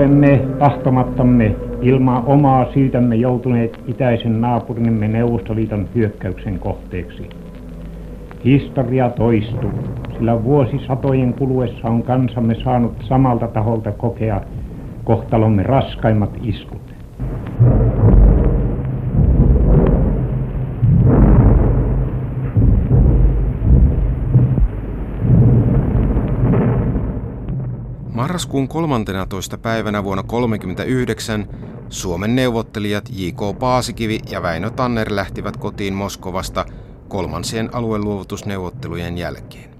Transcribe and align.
olemme 0.00 0.40
tahtomattamme 0.58 1.56
ilman 1.82 2.22
omaa 2.26 2.72
syytämme 2.72 3.16
joutuneet 3.16 3.78
itäisen 3.86 4.40
naapurimme 4.40 5.08
Neuvostoliiton 5.08 5.88
hyökkäyksen 5.94 6.58
kohteeksi. 6.58 7.28
Historia 8.44 9.10
toistuu, 9.10 9.78
sillä 10.16 10.44
vuosisatojen 10.44 11.34
kuluessa 11.34 11.88
on 11.88 12.02
kansamme 12.02 12.54
saanut 12.54 12.92
samalta 13.02 13.48
taholta 13.48 13.92
kokea 13.92 14.40
kohtalomme 15.04 15.62
raskaimmat 15.62 16.30
iskut. 16.40 16.79
Marraskuun 28.50 28.68
13. 28.68 29.58
päivänä 29.58 30.04
vuonna 30.04 30.22
1939 30.22 31.48
Suomen 31.88 32.36
neuvottelijat 32.36 33.08
J.K. 33.12 33.58
Paasikivi 33.58 34.20
ja 34.30 34.42
Väinö 34.42 34.70
Tanner 34.70 35.16
lähtivät 35.16 35.56
kotiin 35.56 35.94
Moskovasta 35.94 36.64
kolmansien 37.08 37.74
alueluovutusneuvottelujen 37.74 39.18
jälkeen. 39.18 39.70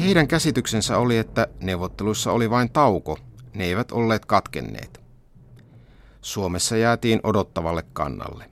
Heidän 0.00 0.28
käsityksensä 0.28 0.98
oli, 0.98 1.18
että 1.18 1.46
neuvotteluissa 1.60 2.32
oli 2.32 2.50
vain 2.50 2.72
tauko, 2.72 3.18
ne 3.54 3.64
eivät 3.64 3.92
olleet 3.92 4.24
katkenneet. 4.24 5.00
Suomessa 6.20 6.76
jäätiin 6.76 7.20
odottavalle 7.22 7.84
kannalle. 7.92 8.50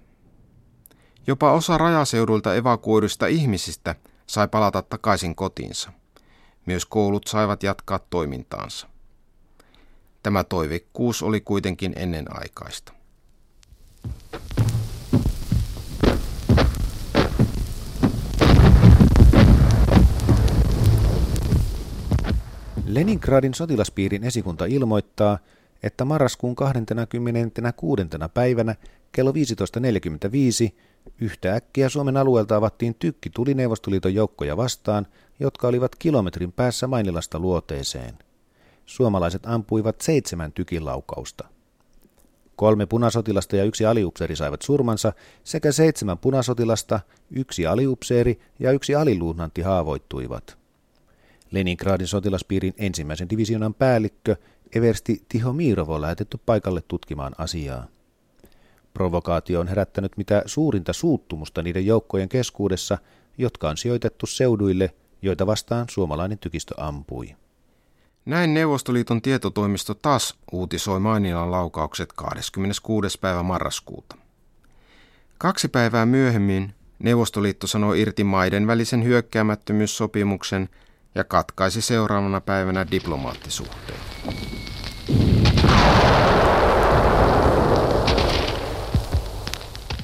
Jopa 1.26 1.52
osa 1.52 1.78
rajaseudulta 1.78 2.54
evakuoiduista 2.54 3.26
ihmisistä 3.26 3.94
sai 4.26 4.48
palata 4.48 4.82
takaisin 4.82 5.34
kotiinsa. 5.34 5.92
Myös 6.66 6.86
koulut 6.86 7.26
saivat 7.26 7.62
jatkaa 7.62 7.98
toimintaansa. 7.98 8.86
Tämä 10.22 10.44
toiveikkuus 10.44 11.22
oli 11.22 11.40
kuitenkin 11.40 11.92
ennenaikaista. 11.96 12.92
Leningradin 22.86 23.54
sotilaspiirin 23.54 24.24
esikunta 24.24 24.64
ilmoittaa, 24.64 25.38
että 25.82 26.04
marraskuun 26.04 26.56
26. 26.56 28.02
päivänä 28.34 28.74
kello 29.12 29.32
15.45 29.32 29.36
yhtäkkiä 31.20 31.88
Suomen 31.88 32.16
alueelta 32.16 32.56
avattiin 32.56 32.94
tykki 32.94 33.30
tuli 33.30 33.54
Neuvostoliiton 33.54 34.14
joukkoja 34.14 34.56
vastaan, 34.56 35.06
jotka 35.40 35.68
olivat 35.68 35.96
kilometrin 35.96 36.52
päässä 36.52 36.86
Mainilasta 36.86 37.38
luoteeseen. 37.38 38.18
Suomalaiset 38.86 39.46
ampuivat 39.46 40.00
seitsemän 40.00 40.52
tykilaukausta. 40.52 41.44
Kolme 42.56 42.86
punasotilasta 42.86 43.56
ja 43.56 43.64
yksi 43.64 43.86
aliupseeri 43.86 44.36
saivat 44.36 44.62
surmansa, 44.62 45.12
sekä 45.44 45.72
seitsemän 45.72 46.18
punasotilasta, 46.18 47.00
yksi 47.30 47.66
aliupseeri 47.66 48.40
ja 48.58 48.72
yksi 48.72 48.94
aliluutnantti 48.94 49.62
haavoittuivat. 49.62 50.58
Leningradin 51.50 52.06
sotilaspiirin 52.06 52.74
ensimmäisen 52.78 53.30
divisionan 53.30 53.74
päällikkö 53.74 54.36
Eversti 54.74 55.22
Tihomirov 55.28 55.88
on 55.88 56.00
lähetetty 56.00 56.38
paikalle 56.46 56.82
tutkimaan 56.88 57.32
asiaa. 57.38 57.86
Provokaatio 58.96 59.60
on 59.60 59.68
herättänyt 59.68 60.16
mitä 60.16 60.42
suurinta 60.46 60.92
suuttumusta 60.92 61.62
niiden 61.62 61.86
joukkojen 61.86 62.28
keskuudessa, 62.28 62.98
jotka 63.38 63.68
on 63.68 63.76
sijoitettu 63.76 64.26
seuduille, 64.26 64.94
joita 65.22 65.46
vastaan 65.46 65.86
suomalainen 65.90 66.38
tykistö 66.38 66.74
ampui. 66.76 67.36
Näin 68.24 68.54
Neuvostoliiton 68.54 69.22
tietotoimisto 69.22 69.94
taas 69.94 70.34
uutisoi 70.52 71.00
Mainilan 71.00 71.50
laukaukset 71.50 72.12
26. 72.12 73.18
päivä 73.18 73.42
marraskuuta. 73.42 74.16
Kaksi 75.38 75.68
päivää 75.68 76.06
myöhemmin 76.06 76.74
Neuvostoliitto 76.98 77.66
sanoi 77.66 78.00
irti 78.00 78.24
maiden 78.24 78.66
välisen 78.66 79.04
hyökkäämättömyyssopimuksen 79.04 80.68
ja 81.14 81.24
katkaisi 81.24 81.80
seuraavana 81.80 82.40
päivänä 82.40 82.86
diplomaattisuhteet. 82.90 84.00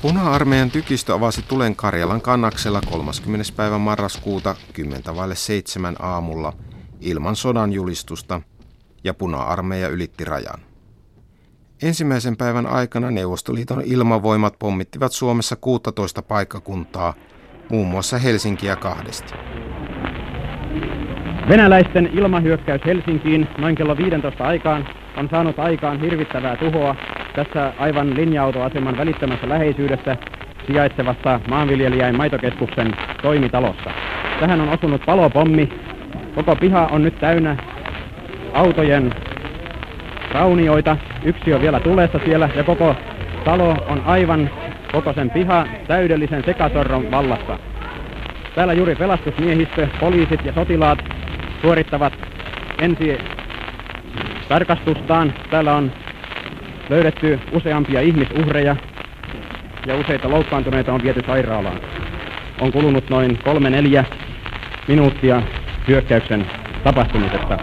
Puna-armeijan 0.02 0.70
tykistö 0.70 1.14
avasi 1.14 1.42
tulen 1.42 1.76
Karjalan 1.76 2.20
kannaksella 2.20 2.80
30. 2.90 3.44
päivä 3.56 3.78
marraskuuta 3.78 4.56
10 4.72 5.02
7 5.34 5.96
aamulla 5.98 6.52
ilman 7.00 7.36
sodan 7.36 7.72
julistusta 7.72 8.40
ja 9.04 9.14
puna-armeija 9.14 9.88
ylitti 9.88 10.24
rajan. 10.24 10.60
Ensimmäisen 11.82 12.36
päivän 12.36 12.66
aikana 12.66 13.10
Neuvostoliiton 13.10 13.82
ilmavoimat 13.84 14.58
pommittivat 14.58 15.12
Suomessa 15.12 15.56
16 15.56 16.22
paikkakuntaa, 16.22 17.14
muun 17.70 17.88
muassa 17.88 18.18
Helsinkiä 18.18 18.76
kahdesti. 18.76 19.34
Venäläisten 21.48 22.06
ilmahyökkäys 22.06 22.80
Helsinkiin 22.86 23.48
noin 23.58 23.74
kello 23.74 23.96
15 23.96 24.44
aikaan 24.44 24.88
on 25.16 25.28
saanut 25.30 25.58
aikaan 25.58 26.00
hirvittävää 26.00 26.56
tuhoa 26.56 26.96
tässä 27.34 27.72
aivan 27.78 28.16
linja-autoaseman 28.16 28.98
välittömässä 28.98 29.48
läheisyydessä 29.48 30.16
sijaitsevassa 30.66 31.40
maanviljelijäin 31.48 32.16
maitokeskuksen 32.16 32.96
toimitalossa. 33.22 33.90
Tähän 34.40 34.60
on 34.60 34.68
osunut 34.68 35.06
palopommi. 35.06 35.68
Koko 36.34 36.56
piha 36.56 36.88
on 36.92 37.02
nyt 37.02 37.20
täynnä 37.20 37.56
autojen 38.54 39.12
raunioita. 40.32 40.96
Yksi 41.24 41.54
on 41.54 41.60
vielä 41.60 41.80
tulessa 41.80 42.20
siellä 42.24 42.48
ja 42.56 42.64
koko 42.64 42.96
talo 43.44 43.70
on 43.88 44.02
aivan 44.06 44.50
koko 44.92 45.12
sen 45.12 45.30
piha 45.30 45.66
täydellisen 45.86 46.42
sekasorron 46.44 47.10
vallassa. 47.10 47.58
Täällä 48.54 48.72
juuri 48.72 48.94
pelastusmiehistö, 48.96 49.88
poliisit 50.00 50.44
ja 50.44 50.52
sotilaat 50.52 50.98
suorittavat 51.62 52.12
ensi 52.78 53.18
tarkastustaan. 54.48 55.32
Täällä 55.50 55.74
on 55.74 55.92
löydetty 56.88 57.40
useampia 57.52 58.00
ihmisuhreja 58.00 58.76
ja 59.86 59.96
useita 59.96 60.30
loukkaantuneita 60.30 60.92
on 60.92 61.02
viety 61.02 61.22
sairaalaan. 61.26 61.80
On 62.60 62.72
kulunut 62.72 63.10
noin 63.10 63.38
kolme 63.44 63.70
neljä 63.70 64.04
minuuttia 64.88 65.42
hyökkäyksen 65.88 66.46
tapahtumisesta. 66.84 67.58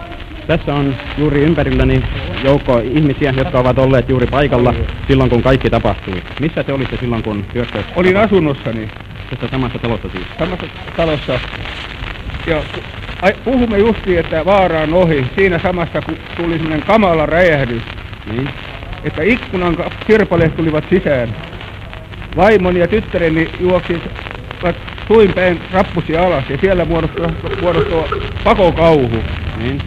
Tässä 0.48 0.76
on 0.76 0.96
juuri 1.18 1.42
ympärilläni 1.42 2.04
joukko 2.44 2.80
ihmisiä, 2.80 3.34
jotka 3.38 3.60
ovat 3.60 3.80
olleet 3.80 4.10
juuri 4.10 4.28
paikalla 4.28 4.74
silloin, 5.08 5.30
kun 5.30 5.42
kaikki 5.42 5.70
tapahtui. 5.70 6.24
Missä 6.40 6.64
te 6.64 6.74
olitte 6.74 6.98
silloin, 6.98 7.24
kun 7.24 7.46
hyökkäys 7.54 7.86
Olin 7.96 8.18
asunnossani. 8.18 8.90
Tässä 9.30 9.48
samassa 9.52 9.80
talossa 9.80 10.10
siis? 10.10 10.26
Samassa 10.40 10.66
talossa. 10.98 11.40
Ja 12.48 12.64
puhumme 13.44 13.78
justi, 13.78 14.18
että 14.18 14.46
vaara 14.46 14.82
on 14.82 14.94
ohi. 14.94 15.26
Siinä 15.36 15.60
samassa 15.60 16.02
kun 16.02 16.18
tuli 16.38 16.54
semmoinen 16.54 16.82
kamala 16.82 17.26
räjähdys. 17.26 17.84
Niin 18.32 18.50
että 19.04 19.24
ikkunan 19.24 19.78
kirpaleet 20.08 20.56
tulivat 20.56 20.84
sisään. 20.90 21.36
Vaimoni 22.36 22.80
ja 22.80 22.88
tyttäreni 22.88 23.50
juoksivat 23.60 24.76
suin 25.08 25.34
päin 25.34 25.62
rappusi 25.72 26.18
alas 26.18 26.50
ja 26.50 26.58
siellä 26.62 26.86
muodostui, 26.86 27.28
muodostui 27.62 28.22
pakokauhu. 28.44 29.24
Niin. 29.58 29.82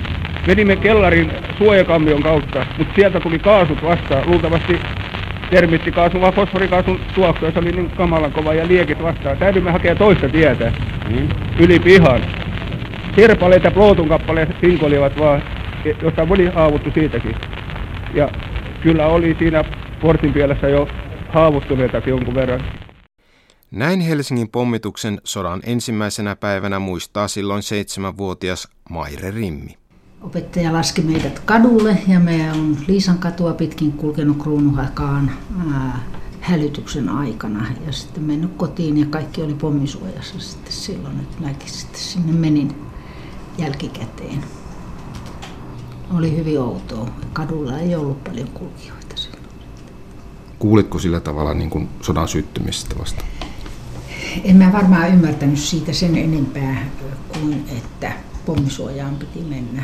Menimme 0.47 0.77
kellarin 0.77 1.33
suojakammion 1.59 2.23
kautta, 2.23 2.67
mutta 2.79 2.95
sieltä 2.95 3.21
tuli 3.21 3.39
kaasut 3.39 3.83
vastaan. 3.83 4.27
Luultavasti 4.27 4.81
termittikaasun 5.51 6.21
vai 6.21 6.33
fosforikaasun 6.33 7.01
tuoksu, 7.15 7.53
se 7.53 7.59
oli 7.59 7.73
niin 7.73 7.91
kamalan 7.91 8.33
kova 8.33 8.55
ja 8.55 8.69
liekit 8.69 9.03
vastaan. 9.03 9.39
Täytyimme 9.39 9.71
hakea 9.71 9.95
toista 9.95 10.29
tietä 10.29 10.73
niin. 11.09 11.29
yli 11.59 11.79
pihan. 11.79 12.21
Sirpaleet 13.17 13.65
ja 13.65 13.71
plootun 13.71 14.09
kappaleet 14.09 14.57
sinkolivat 14.61 15.19
vaan, 15.19 15.43
josta 16.03 16.27
oli 16.31 16.47
haavuttu 16.47 16.91
siitäkin. 16.95 17.35
Ja 18.15 18.29
kyllä 18.83 19.07
oli 19.07 19.37
siinä 19.39 19.65
portin 20.03 20.33
pielessä 20.33 20.69
jo 20.69 20.89
haavoittuneitakin 21.29 22.11
jonkun 22.11 22.35
verran. 22.35 22.65
Näin 23.71 24.01
Helsingin 24.01 24.49
pommituksen 24.49 25.21
sodan 25.25 25.61
ensimmäisenä 25.65 26.37
päivänä 26.37 26.79
muistaa 26.79 27.29
silloin 27.29 27.63
seitsemänvuotias 27.63 28.69
Maire 28.91 29.31
Rimmi. 29.31 29.77
Opettaja 30.23 30.73
laski 30.73 31.03
meidät 31.03 31.39
kadulle 31.39 31.99
ja 32.09 32.21
me 32.21 32.53
on 32.53 32.77
Liisan 32.89 33.19
katua 33.19 33.53
pitkin 33.55 33.93
kulkenut 33.93 34.39
kruunuhakaan 34.43 35.31
hälytyksen 36.41 37.09
aikana 37.09 37.67
ja 37.87 37.93
sitten 37.93 38.23
mennyt 38.23 38.51
kotiin 38.57 38.99
ja 38.99 39.07
kaikki 39.07 39.43
oli 39.43 39.55
pommisuojassa 39.55 40.39
sitten 40.39 40.73
silloin, 40.73 41.21
että 41.21 41.37
mäkin 41.41 41.69
sitten 41.69 42.01
sinne 42.01 42.33
menin 42.33 42.75
jälkikäteen 43.59 44.45
oli 46.15 46.37
hyvin 46.37 46.61
outoa. 46.61 47.09
Kadulla 47.33 47.79
ei 47.79 47.95
ollut 47.95 48.25
paljon 48.25 48.49
kulkijoita 48.49 49.17
silloin. 49.17 49.43
Kuulitko 50.59 50.99
sillä 50.99 51.21
tavalla 51.21 51.55
niin 51.55 51.71
kuin 51.71 51.89
sodan 52.01 52.29
syttymistä 52.29 52.99
vasta? 52.99 53.25
En 54.45 54.57
mä 54.57 54.73
varmaan 54.73 55.09
ymmärtänyt 55.09 55.59
siitä 55.59 55.93
sen 55.93 56.17
enempää 56.17 56.87
kuin, 57.29 57.65
että 57.69 58.13
pommisuojaan 58.47 59.17
piti 59.17 59.41
mennä. 59.41 59.83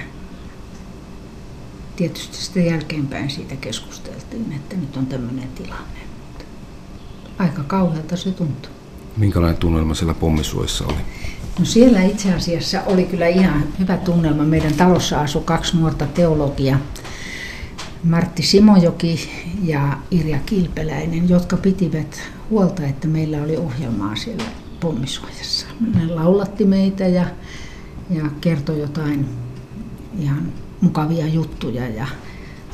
tietysti 1.97 2.37
sitten 2.37 2.67
jälkeenpäin 2.67 3.31
siitä 3.31 3.57
keskusteltiin, 3.57 4.53
että 4.53 4.77
nyt 4.77 4.97
on 4.97 5.07
tämmöinen 5.07 5.49
tilanne. 5.49 5.99
Aika 7.39 7.63
kauhealta 7.63 8.17
se 8.17 8.31
tuntui. 8.31 8.73
Minkälainen 9.17 9.57
tunnelma 9.57 9.95
siellä 9.95 10.15
pommisuojassa 10.15 10.87
oli? 10.87 10.97
No 11.59 11.65
siellä 11.65 12.03
itse 12.03 12.35
asiassa 12.35 12.83
oli 12.87 13.05
kyllä 13.05 13.27
ihan 13.27 13.65
hyvä 13.79 13.97
tunnelma. 13.97 14.43
Meidän 14.43 14.75
talossa 14.75 15.21
asui 15.21 15.43
kaksi 15.45 15.77
nuorta 15.77 16.07
teologia, 16.07 16.79
Martti 18.05 18.43
Simojoki 18.43 19.31
ja 19.63 19.99
Irja 20.11 20.39
Kilpeläinen, 20.47 21.29
jotka 21.29 21.57
pitivät 21.57 22.21
huolta, 22.51 22.87
että 22.87 23.09
meillä 23.09 23.43
oli 23.43 23.57
ohjelmaa 23.57 24.17
siellä 24.17 24.45
pommisuojassa. 24.81 25.67
Ne 25.95 26.07
laulatti 26.07 26.65
meitä 26.65 27.07
ja, 27.07 27.27
ja 28.11 28.25
kertoi 28.41 28.81
jotain 28.81 29.29
ihan 30.19 30.53
mukavia 30.81 31.27
juttuja 31.27 31.89
ja 31.89 32.07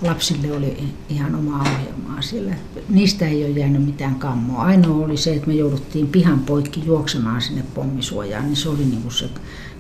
lapsille 0.03 0.53
oli 0.53 0.89
ihan 1.09 1.35
oma 1.35 1.61
ohjelmaa 1.61 2.23
siellä. 2.23 2.55
Niistä 2.89 3.29
ei 3.29 3.45
ole 3.45 3.59
jäänyt 3.59 3.87
mitään 3.87 4.15
kammoa. 4.15 4.63
Ainoa 4.63 5.05
oli 5.05 5.17
se, 5.17 5.35
että 5.35 5.47
me 5.47 5.55
jouduttiin 5.55 6.09
pihan 6.09 6.39
poikki 6.39 6.83
juoksemaan 6.87 7.43
sinne 7.43 7.65
pommisuojaan, 7.75 8.45
niin 8.45 8.57
se 8.57 8.69
oli 8.69 8.85
niin 8.85 9.03
kuin 9.03 9.13
se 9.13 9.29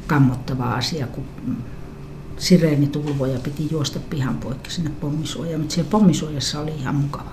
kammottava 0.06 0.74
asia, 0.74 1.06
kun 1.06 1.24
sireenitulvoja 2.38 3.38
piti 3.38 3.68
juosta 3.70 4.00
pihan 4.10 4.36
poikki 4.36 4.70
sinne 4.70 4.90
pommisuojaan, 5.00 5.60
mutta 5.60 5.74
siellä 5.74 5.90
pommisuojassa 5.90 6.60
oli 6.60 6.72
ihan 6.78 6.94
mukava. 6.94 7.30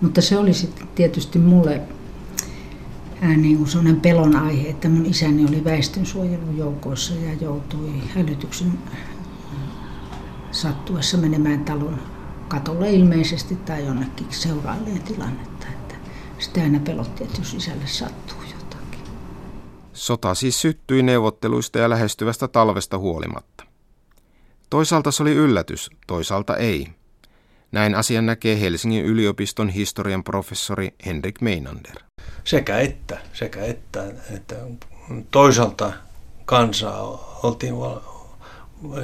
Mutta 0.00 0.20
se 0.20 0.38
oli 0.38 0.54
sitten 0.54 0.88
tietysti 0.94 1.38
mulle 1.38 1.80
niin 3.36 3.56
kuin 3.56 3.68
sellainen 3.68 4.00
pelon 4.00 4.36
aihe, 4.36 4.68
että 4.68 4.88
mun 4.88 5.06
isäni 5.06 5.44
oli 5.44 5.64
väestönsuojelujoukoissa 5.64 7.14
ja 7.14 7.34
joutui 7.40 7.90
hälytyksen 8.14 8.72
sattuessa 10.52 11.18
menemään 11.18 11.64
talon 11.64 12.02
katolle 12.48 12.90
ilmeisesti 12.90 13.56
tai 13.56 13.86
jonnekin 13.86 14.26
seurailleen 14.30 15.02
tilannetta. 15.02 15.66
Että 15.66 15.94
sitä 16.38 16.60
aina 16.60 16.80
pelotti, 16.80 17.24
että 17.24 17.40
jos 17.40 17.54
isälle 17.54 17.86
sattuu 17.86 18.38
jotakin. 18.42 19.00
Sota 19.92 20.34
siis 20.34 20.60
syttyi 20.60 21.02
neuvotteluista 21.02 21.78
ja 21.78 21.90
lähestyvästä 21.90 22.48
talvesta 22.48 22.98
huolimatta. 22.98 23.64
Toisaalta 24.70 25.10
se 25.10 25.22
oli 25.22 25.32
yllätys, 25.32 25.90
toisaalta 26.06 26.56
ei. 26.56 26.88
Näin 27.72 27.94
asian 27.94 28.26
näkee 28.26 28.60
Helsingin 28.60 29.04
yliopiston 29.04 29.68
historian 29.68 30.24
professori 30.24 30.94
Henrik 31.06 31.40
Meinander. 31.40 31.96
Sekä 32.44 32.78
että, 32.78 33.18
sekä 33.32 33.64
että, 33.64 34.04
että 34.30 34.56
toisaalta 35.30 35.92
kansaa 36.44 37.02
oltiin 37.42 37.74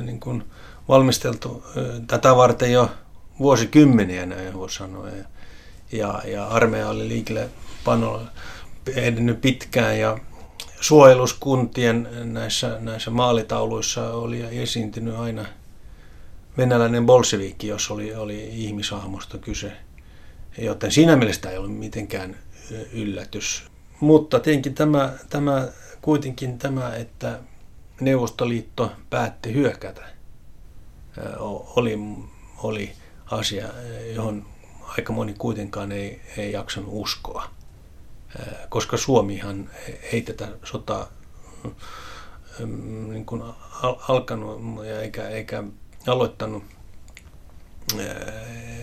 niin 0.02 0.20
kuin 0.20 0.44
valmisteltu 0.88 1.64
tätä 2.06 2.36
varten 2.36 2.72
jo 2.72 2.90
vuosikymmeniä, 3.38 4.26
näin 4.26 4.54
voi 4.54 4.70
sanoa. 4.70 5.08
Ja, 5.08 5.24
ja, 5.92 6.22
ja 6.26 6.46
armeija 6.46 6.88
oli 6.88 7.08
liikelle 7.08 7.48
panolla 7.84 8.22
edennyt 8.96 9.40
pitkään 9.40 9.98
ja 9.98 10.18
suojeluskuntien 10.80 12.08
näissä, 12.24 12.76
näissä 12.80 13.10
maalitauluissa 13.10 14.10
oli 14.10 14.60
esiintynyt 14.62 15.14
aina 15.14 15.44
venäläinen 16.56 17.06
bolshevikki, 17.06 17.66
jos 17.66 17.90
oli, 17.90 18.14
oli 18.14 18.48
ihmisahmosta 18.64 19.38
kyse. 19.38 19.72
Joten 20.58 20.92
siinä 20.92 21.16
mielessä 21.16 21.50
ei 21.50 21.58
ollut 21.58 21.78
mitenkään 21.78 22.36
yllätys. 22.92 23.64
Mutta 24.00 24.40
tietenkin 24.40 24.74
tämä, 24.74 25.12
tämä, 25.30 25.68
kuitenkin 26.02 26.58
tämä, 26.58 26.94
että 26.96 27.38
Neuvostoliitto 28.00 28.92
päätti 29.10 29.54
hyökätä, 29.54 30.17
oli, 31.76 31.98
oli 32.62 32.92
asia, 33.30 33.68
johon 34.14 34.46
aika 34.82 35.12
moni 35.12 35.34
kuitenkaan 35.38 35.92
ei, 35.92 36.20
ei 36.36 36.52
jaksanut 36.52 36.90
uskoa. 36.92 37.50
Koska 38.68 38.96
Suomihan 38.96 39.70
ei 40.12 40.22
tätä 40.22 40.48
sotaa 40.64 41.08
niin 43.08 43.26
kuin 43.26 43.42
alkanut 44.08 44.86
ja 44.86 45.00
eikä, 45.00 45.28
eikä 45.28 45.64
aloittanut. 46.06 46.64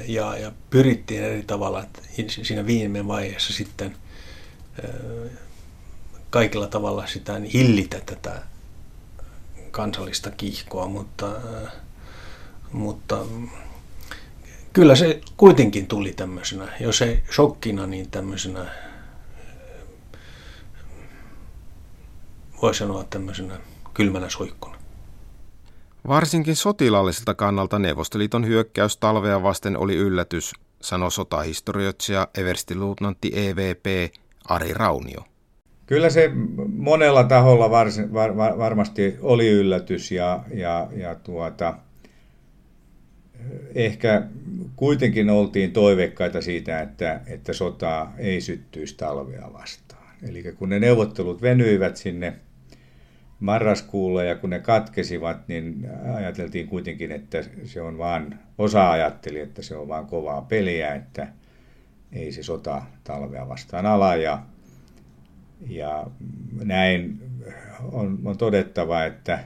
Ja, 0.08 0.38
ja 0.38 0.52
pyrittiin 0.70 1.24
eri 1.24 1.44
tavalla 1.44 1.84
että 1.84 2.02
siinä 2.28 2.66
viime 2.66 3.08
vaiheessa 3.08 3.54
sitten 3.54 3.96
kaikilla 6.30 6.68
tavalla 6.68 7.08
sitä 7.08 7.40
niin 7.40 7.52
hillitä 7.52 8.02
tätä 8.06 8.42
kansallista 9.72 10.32
kiihkoa, 10.32 10.88
mutta, 10.88 11.32
mutta 12.76 13.26
kyllä 14.74 14.96
se 14.96 15.22
kuitenkin 15.38 15.88
tuli 15.88 16.14
tämmöisenä, 16.14 16.68
jos 16.80 17.02
ei 17.02 17.24
shokkina, 17.32 17.88
niin 17.88 18.10
tämmöisenä 18.12 18.66
voi 22.62 22.76
sanoa 22.76 23.04
tämmöisenä 23.04 23.58
kylmänä 23.94 24.30
suikkuna. 24.30 24.76
Varsinkin 26.08 26.56
sotilaalliselta 26.56 27.34
kannalta 27.34 27.80
Neuvostoliiton 27.80 28.48
hyökkäys 28.48 28.98
talvea 28.98 29.44
vasten 29.44 29.78
oli 29.78 29.96
yllätys, 29.96 30.54
sanoi 30.82 31.12
sotahistorioitsija 31.12 32.28
everstiluutnantti 32.38 33.32
EVP 33.34 34.14
Ari 34.50 34.74
Raunio. 34.74 35.22
Kyllä 35.86 36.10
se 36.10 36.32
monella 36.78 37.24
taholla 37.24 37.70
varsin, 37.70 38.14
var, 38.14 38.38
var, 38.38 38.58
varmasti 38.58 39.16
oli 39.22 39.50
yllätys 39.50 40.12
ja, 40.12 40.44
ja, 40.54 40.88
ja 40.96 41.16
tuota, 41.16 41.74
ehkä 43.76 44.22
kuitenkin 44.76 45.30
oltiin 45.30 45.72
toiveikkaita 45.72 46.42
siitä, 46.42 46.82
että, 46.82 47.22
että 47.28 47.54
sota 47.54 48.08
ei 48.18 48.42
syttyisi 48.42 48.98
talvea 48.98 49.54
vastaan. 49.54 50.16
Eli 50.30 50.44
kun 50.44 50.70
ne 50.70 50.80
neuvottelut 50.80 51.42
venyivät 51.42 51.98
sinne 51.98 52.34
marraskuulle 53.40 54.26
ja 54.26 54.36
kun 54.36 54.50
ne 54.50 54.60
katkesivat, 54.60 55.48
niin 55.48 55.90
ajateltiin 56.16 56.68
kuitenkin, 56.68 57.12
että 57.12 57.44
se 57.64 57.82
on 57.82 57.98
vaan, 57.98 58.40
osa 58.58 58.92
ajatteli, 58.92 59.40
että 59.40 59.62
se 59.62 59.76
on 59.76 59.88
vaan 59.88 60.06
kovaa 60.06 60.42
peliä, 60.42 60.96
että 60.96 61.28
ei 62.14 62.32
se 62.32 62.44
sota 62.44 62.82
talvea 63.04 63.50
vastaan 63.50 63.86
ala 63.86 64.16
ja, 64.16 64.42
ja 65.68 66.08
näin 66.64 67.20
on, 67.92 68.20
on 68.26 68.38
todettava, 68.38 69.04
että, 69.04 69.40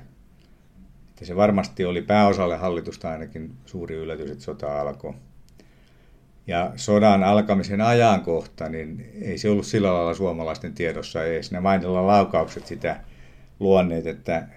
että 1.20 1.28
se 1.28 1.36
varmasti 1.36 1.86
oli 1.86 2.02
pääosalle 2.02 2.58
hallitusta 2.58 3.12
ainakin 3.12 3.52
suuri 3.66 3.96
yllätys, 3.96 4.32
että 4.32 4.44
sota 4.44 4.82
alkoi. 4.82 5.14
Ja 6.48 6.72
sodan 6.76 7.24
alkamisen 7.24 7.82
ajankohta, 7.82 8.70
niin 8.70 9.12
ei 9.22 9.38
se 9.38 9.50
ollut 9.50 9.66
sillä 9.66 9.94
lailla 9.94 10.14
suomalaisten 10.14 10.74
tiedossa 10.74 11.26
edes. 11.26 11.52
Ne 11.52 11.60
mainilla 11.60 12.08
laukaukset 12.08 12.68
sitä 12.68 13.00
luonneet, 13.60 14.08
että 14.08 14.48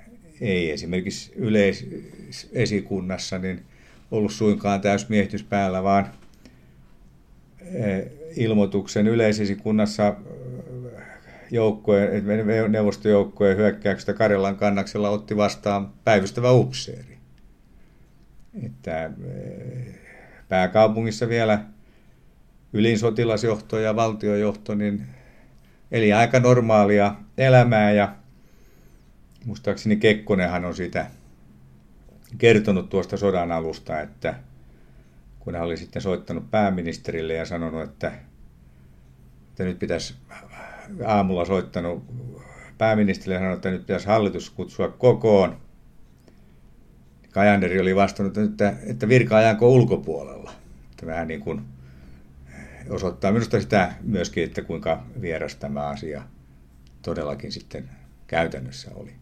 ei 0.41 0.71
esimerkiksi 0.71 1.33
yleisesikunnassa 1.37 3.39
niin 3.39 3.63
ollut 4.11 4.33
suinkaan 4.33 4.81
täysmiehitys 4.81 5.43
päällä, 5.43 5.83
vaan 5.83 6.11
eh, 7.75 8.07
ilmoituksen 8.37 9.07
yleisesikunnassa 9.07 10.17
joukkojen, 11.53 12.25
neuvostojoukkojen 12.69 13.57
hyökkäyksestä 13.57 14.13
Karjalan 14.13 14.57
kannaksella 14.57 15.11
otti 15.11 15.37
vastaan 15.37 15.93
päivystävä 16.05 16.53
upseeri. 16.53 17.19
Että 18.67 19.05
eh, 19.05 19.95
pääkaupungissa 20.49 21.29
vielä 21.29 21.65
ylin 22.73 22.99
sotilasjohto 22.99 23.79
ja 23.79 23.97
valtiojohto 23.97 24.75
niin 24.75 25.07
eli 25.93 26.13
aika 26.13 26.41
normaalia 26.41 27.15
elämää 27.39 27.93
ja 27.93 28.15
muistaakseni 29.45 29.97
Kekkonenhan 29.97 30.65
on 30.65 30.75
siitä 30.75 31.07
kertonut 32.39 32.89
tuosta 32.89 33.17
sodan 33.17 33.53
alusta, 33.53 34.01
että 34.01 34.35
kun 35.41 35.55
hän 35.55 35.65
oli 35.65 35.77
sitten 35.77 36.03
soittanut 36.03 36.51
pääministerille 36.51 37.35
ja 37.35 37.47
sanonut, 37.47 37.83
että, 37.83 38.13
että 39.49 39.65
nyt 39.65 39.79
pitäisi 39.79 40.15
aamulla 41.05 41.45
soittanut 41.45 42.05
pääministerille 42.79 43.35
ja 43.35 43.41
sanonut, 43.41 43.57
että 43.57 43.71
nyt 43.71 43.87
pitäisi 43.87 44.07
hallitus 44.07 44.51
kutsua 44.51 44.89
kokoon. 44.89 45.61
Kajanderi 47.31 47.81
oli 47.81 47.97
vastannut, 47.97 48.39
että, 48.39 48.75
että 48.87 49.09
virka-ajanko 49.09 49.69
ulkopuolella. 49.69 50.53
Että 50.91 51.07
vähän 51.07 51.29
niin 51.29 51.41
kuin 51.41 51.61
osoittaa 52.91 53.33
minusta 53.33 53.61
sitä 53.61 53.95
myöskin, 54.03 54.45
että 54.45 54.63
kuinka 54.63 55.03
vieras 55.21 55.57
tämä 55.57 55.87
asia 55.87 56.23
todellakin 57.03 57.53
sitten 57.53 57.89
käytännössä 58.27 58.91
oli. 58.95 59.13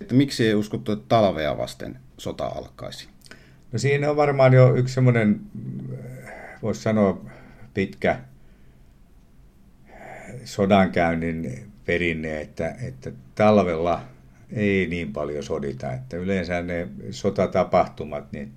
Että 0.00 0.14
miksi 0.14 0.46
ei 0.46 0.54
uskottu, 0.54 0.92
että 0.92 1.04
talvea 1.08 1.58
vasten 1.58 1.98
sota 2.18 2.46
alkaisi? 2.46 3.08
No 3.72 3.78
siinä 3.78 4.10
on 4.10 4.16
varmaan 4.16 4.52
jo 4.52 4.74
yksi 4.74 4.94
semmoinen, 4.94 5.40
voisi 6.62 6.82
sanoa, 6.82 7.24
pitkä 7.74 8.18
sodankäynnin 10.44 11.72
perinne, 11.84 12.40
että, 12.40 12.76
että 12.82 13.12
talvella 13.34 14.02
ei 14.52 14.86
niin 14.86 15.12
paljon 15.12 15.42
sodita. 15.42 15.92
Että 15.92 16.16
yleensä 16.16 16.62
ne 16.62 16.88
sotatapahtumat, 17.10 18.32
niin 18.32 18.52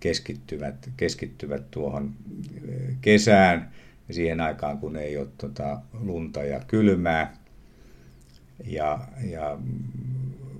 keskittyvät, 0.00 0.90
keskittyvät 0.96 1.70
tuohon 1.70 2.14
kesään 3.00 3.70
ja 4.08 4.14
siihen 4.14 4.40
aikaan, 4.40 4.78
kun 4.78 4.96
ei 4.96 5.18
ole 5.18 5.28
tota 5.38 5.80
lunta 5.92 6.44
ja 6.44 6.60
kylmää. 6.66 7.36
Ja, 8.64 8.98
ja 9.30 9.58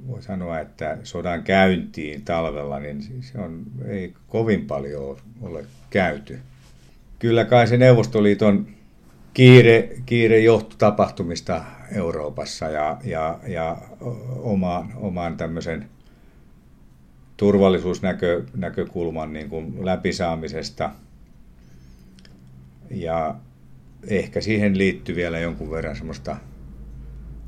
voi 0.07 0.23
sanoa, 0.23 0.61
että 0.61 0.99
sodan 1.03 1.43
käyntiin 1.43 2.23
talvella, 2.23 2.81
niin 2.81 3.03
se 3.21 3.39
on, 3.39 3.63
ei 3.87 4.15
kovin 4.29 4.67
paljon 4.67 5.17
ole 5.41 5.65
käyty. 5.91 6.39
Kyllä 7.19 7.45
kai 7.45 7.67
se 7.67 7.77
Neuvostoliiton 7.77 8.67
kiire, 9.35 9.89
kiire 10.07 10.39
johtu 10.39 10.77
tapahtumista 10.77 11.65
Euroopassa 11.93 12.69
ja, 12.69 12.99
ja, 13.05 13.39
ja 13.47 13.77
omaan, 14.43 14.93
omaan 14.97 15.37
tämmöisen 15.37 15.89
turvallisuusnäkökulman 17.37 19.33
niin 19.33 19.49
kuin 19.49 19.87
läpisaamisesta. 19.87 20.91
Ja 22.91 23.35
ehkä 24.09 24.41
siihen 24.41 24.79
liittyy 24.79 25.17
vielä 25.17 25.39
jonkun 25.39 25.71
verran 25.71 25.97
semmoista 25.97 26.37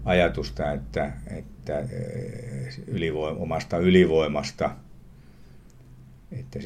ajatusta, 0.04 0.72
että, 0.72 1.12
että 1.26 1.78
eh, 1.78 2.78
ylivoim, 2.86 3.36
omasta 3.40 3.78
ylivoimasta. 3.78 4.70
Että 6.32 6.58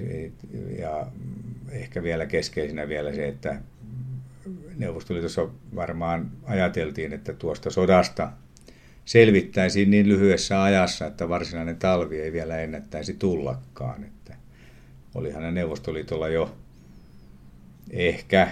ja 0.79 1.07
ehkä 1.71 2.03
vielä 2.03 2.27
keskeisenä 2.27 2.89
vielä 2.89 3.13
se, 3.13 3.29
että 3.29 3.61
Neuvostoliitossa 4.77 5.49
varmaan 5.75 6.31
ajateltiin, 6.45 7.13
että 7.13 7.33
tuosta 7.33 7.71
sodasta 7.71 8.33
selvittäisiin 9.05 9.91
niin 9.91 10.09
lyhyessä 10.09 10.63
ajassa, 10.63 11.07
että 11.07 11.29
varsinainen 11.29 11.77
talvi 11.77 12.21
ei 12.21 12.33
vielä 12.33 12.59
ennättäisi 12.59 13.15
tullakaan. 13.15 14.05
Että 14.05 14.37
olihan 15.15 15.55
Neuvostoliitolla 15.55 16.29
jo 16.29 16.57
ehkä 17.91 18.49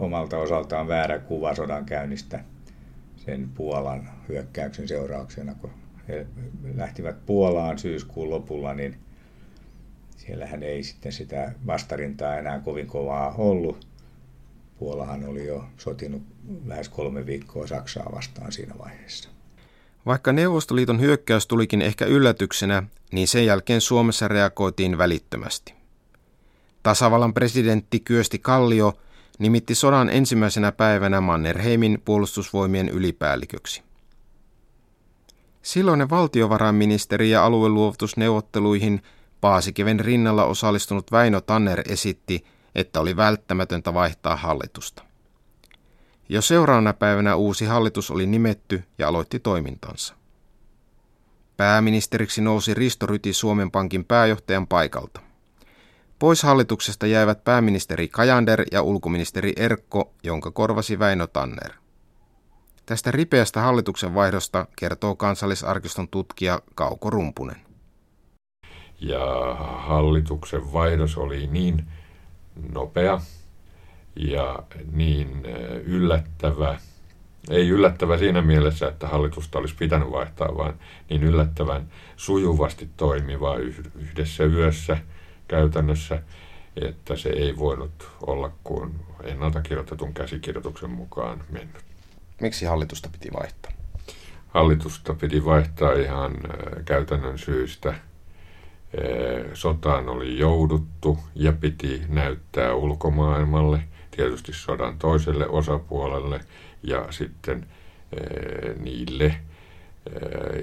omalta 0.00 0.38
osaltaan 0.38 0.88
väärä 0.88 1.18
kuva 1.18 1.54
sodan 1.54 1.84
käynnistä 1.84 2.44
sen 3.16 3.48
Puolan 3.54 4.10
hyökkäyksen 4.28 4.88
seurauksena, 4.88 5.54
kun 5.54 5.70
he 6.08 6.26
lähtivät 6.74 7.26
Puolaan 7.26 7.78
syyskuun 7.78 8.30
lopulla, 8.30 8.74
niin 8.74 8.96
siellähän 10.16 10.62
ei 10.62 10.82
sitten 10.82 11.12
sitä 11.12 11.52
vastarintaa 11.66 12.36
enää 12.36 12.58
kovin 12.60 12.86
kovaa 12.86 13.34
ollut. 13.34 13.87
Puolahan 14.78 15.24
oli 15.24 15.46
jo 15.46 15.64
sotinut 15.76 16.22
lähes 16.66 16.88
kolme 16.88 17.26
viikkoa 17.26 17.66
Saksaa 17.66 18.12
vastaan 18.14 18.52
siinä 18.52 18.74
vaiheessa. 18.78 19.28
Vaikka 20.06 20.32
Neuvostoliiton 20.32 21.00
hyökkäys 21.00 21.46
tulikin 21.46 21.82
ehkä 21.82 22.04
yllätyksenä, 22.04 22.82
niin 23.12 23.28
sen 23.28 23.46
jälkeen 23.46 23.80
Suomessa 23.80 24.28
reagoitiin 24.28 24.98
välittömästi. 24.98 25.74
Tasavallan 26.82 27.34
presidentti 27.34 28.00
Kyösti 28.00 28.38
Kallio 28.38 28.98
nimitti 29.38 29.74
sodan 29.74 30.10
ensimmäisenä 30.10 30.72
päivänä 30.72 31.20
Mannerheimin 31.20 32.02
puolustusvoimien 32.04 32.88
ylipäälliköksi. 32.88 33.82
Silloinen 35.62 36.10
valtiovarainministeri 36.10 37.30
ja 37.30 37.44
alueluovutusneuvotteluihin 37.44 39.02
Paasikiven 39.40 40.00
rinnalla 40.00 40.44
osallistunut 40.44 41.12
Väinö 41.12 41.40
Tanner 41.40 41.82
esitti, 41.88 42.44
että 42.78 43.00
oli 43.00 43.16
välttämätöntä 43.16 43.94
vaihtaa 43.94 44.36
hallitusta. 44.36 45.02
Jo 46.28 46.42
seuraavana 46.42 46.92
päivänä 46.92 47.36
uusi 47.36 47.64
hallitus 47.64 48.10
oli 48.10 48.26
nimetty 48.26 48.82
ja 48.98 49.08
aloitti 49.08 49.38
toimintansa. 49.38 50.14
Pääministeriksi 51.56 52.40
nousi 52.40 52.74
Risto 52.74 53.06
Ryti 53.06 53.32
Suomen 53.32 53.70
Pankin 53.70 54.04
pääjohtajan 54.04 54.66
paikalta. 54.66 55.20
Pois 56.18 56.42
hallituksesta 56.42 57.06
jäivät 57.06 57.44
pääministeri 57.44 58.08
Kajander 58.08 58.64
ja 58.72 58.82
ulkoministeri 58.82 59.52
Erkko, 59.56 60.14
jonka 60.22 60.50
korvasi 60.50 60.98
Väinö 60.98 61.26
Tanner. 61.26 61.72
Tästä 62.86 63.10
ripeästä 63.10 63.60
hallituksen 63.60 64.14
vaihdosta 64.14 64.66
kertoo 64.76 65.16
kansallisarkiston 65.16 66.08
tutkija 66.08 66.62
Kauko 66.74 67.10
Rumpunen. 67.10 67.60
Ja 69.00 69.54
hallituksen 69.78 70.72
vaihdos 70.72 71.16
oli 71.16 71.46
niin 71.46 71.86
nopea 72.72 73.20
ja 74.16 74.62
niin 74.92 75.46
yllättävä, 75.84 76.78
ei 77.50 77.68
yllättävä 77.68 78.18
siinä 78.18 78.42
mielessä, 78.42 78.88
että 78.88 79.08
hallitusta 79.08 79.58
olisi 79.58 79.74
pitänyt 79.78 80.10
vaihtaa, 80.10 80.56
vaan 80.56 80.74
niin 81.10 81.22
yllättävän 81.22 81.88
sujuvasti 82.16 82.88
toimiva 82.96 83.56
yhdessä 83.94 84.44
yössä– 84.44 84.98
käytännössä, 85.48 86.22
että 86.76 87.16
se 87.16 87.28
ei 87.28 87.56
voinut 87.58 88.10
olla 88.26 88.52
kuin 88.64 88.94
ennalta 89.22 89.62
kirjoitetun 89.62 90.14
käsikirjoituksen 90.14 90.90
mukaan 90.90 91.44
mennyt. 91.50 91.82
Miksi 92.40 92.66
hallitusta 92.66 93.08
piti 93.12 93.28
vaihtaa? 93.32 93.72
Hallitusta 94.48 95.14
piti 95.14 95.44
vaihtaa 95.44 95.92
ihan 95.92 96.32
äh, 96.32 96.84
käytännön 96.84 97.38
syystä. 97.38 97.94
Sotaan 99.54 100.08
oli 100.08 100.38
jouduttu 100.38 101.18
ja 101.34 101.52
piti 101.52 102.02
näyttää 102.08 102.74
ulkomaailmalle, 102.74 103.82
tietysti 104.10 104.52
sodan 104.52 104.98
toiselle 104.98 105.48
osapuolelle 105.48 106.40
ja 106.82 107.06
sitten 107.10 107.66
niille 108.80 109.34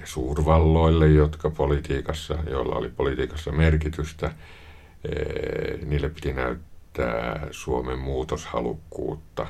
suurvalloille, 0.04 1.08
jotka 1.08 1.50
politiikassa, 1.50 2.38
joilla 2.50 2.76
oli 2.76 2.90
politiikassa 2.90 3.52
merkitystä, 3.52 4.32
niille 5.86 6.10
piti 6.10 6.34
näyttää 6.34 7.48
Suomen 7.52 8.00
muutoshalukkuutta 8.00 9.48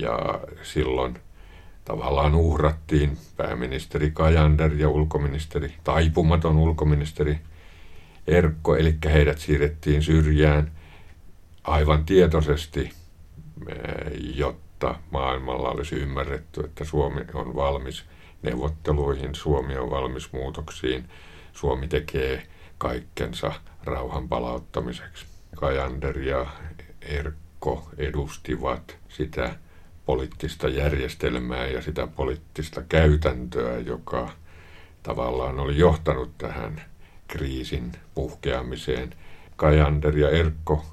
ja 0.00 0.40
silloin 0.62 1.18
tavallaan 1.84 2.34
uhrattiin 2.34 3.18
pääministeri 3.36 4.10
Kajander 4.10 4.72
ja 4.72 4.88
ulkoministeri, 4.88 5.74
taipumaton 5.84 6.56
ulkoministeri 6.56 7.38
Erkko, 8.28 8.76
eli 8.76 8.94
heidät 9.04 9.38
siirrettiin 9.38 10.02
syrjään 10.02 10.72
aivan 11.64 12.04
tietoisesti, 12.04 12.90
jotta 14.34 14.94
maailmalla 15.10 15.70
olisi 15.70 15.94
ymmärretty, 15.96 16.60
että 16.60 16.84
Suomi 16.84 17.20
on 17.34 17.54
valmis 17.54 18.04
neuvotteluihin, 18.42 19.34
Suomi 19.34 19.76
on 19.76 19.90
valmis 19.90 20.32
muutoksiin, 20.32 21.04
Suomi 21.52 21.88
tekee 21.88 22.46
kaikkensa 22.78 23.52
rauhan 23.84 24.28
palauttamiseksi. 24.28 25.26
Kajander 25.56 26.18
ja 26.18 26.46
Erkko 27.02 27.88
edustivat 27.98 28.96
sitä 29.08 29.54
poliittista 30.06 30.68
järjestelmää 30.68 31.66
ja 31.66 31.82
sitä 31.82 32.06
poliittista 32.06 32.82
käytäntöä, 32.88 33.78
joka 33.78 34.30
tavallaan 35.02 35.60
oli 35.60 35.78
johtanut 35.78 36.38
tähän 36.38 36.82
kriisin 37.28 37.92
puhkeamiseen. 38.14 39.14
Kajander 39.56 40.18
ja 40.18 40.30
Erkko 40.30 40.84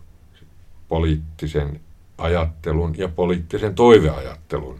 poliittisen 0.88 1.80
ajattelun 2.18 2.98
ja 2.98 3.08
poliittisen 3.08 3.75
toiveajattelun 3.75 4.80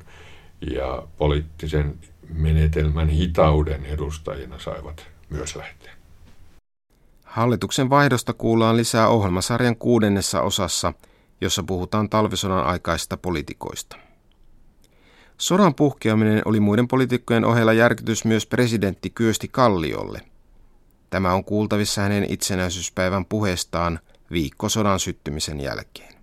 ja 0.72 1.08
poliittisen 1.18 2.00
menetelmän 2.34 3.10
hitauden 3.10 3.86
edustajina 3.86 4.60
saivat 4.60 5.08
myös 5.30 5.56
lähteä. 5.56 5.94
Hallituksen 7.24 7.90
vaihdosta 7.90 8.34
kuullaan 8.34 8.78
lisää 8.78 9.08
ohjelmasarjan 9.08 9.76
kuudennessa 9.76 10.42
osassa, 10.42 10.94
jossa 11.42 11.64
puhutaan 11.64 12.10
talvisodan 12.10 12.66
aikaisista 12.66 13.18
politikoista. 13.18 13.98
Sodan 15.38 15.76
puhkeaminen 15.76 16.42
oli 16.46 16.60
muiden 16.60 16.88
poliitikkojen 16.88 17.46
ohella 17.46 17.74
järkytys 17.74 18.26
myös 18.26 18.46
presidentti 18.46 19.10
Kyösti 19.10 19.48
Kalliolle. 19.48 20.22
Tämä 21.10 21.34
on 21.34 21.44
kuultavissa 21.44 22.02
hänen 22.02 22.26
itsenäisyyspäivän 22.30 23.26
puheestaan 23.26 24.00
viikko 24.32 24.70
sodan 24.70 25.00
syttymisen 25.00 25.62
jälkeen. 25.62 26.14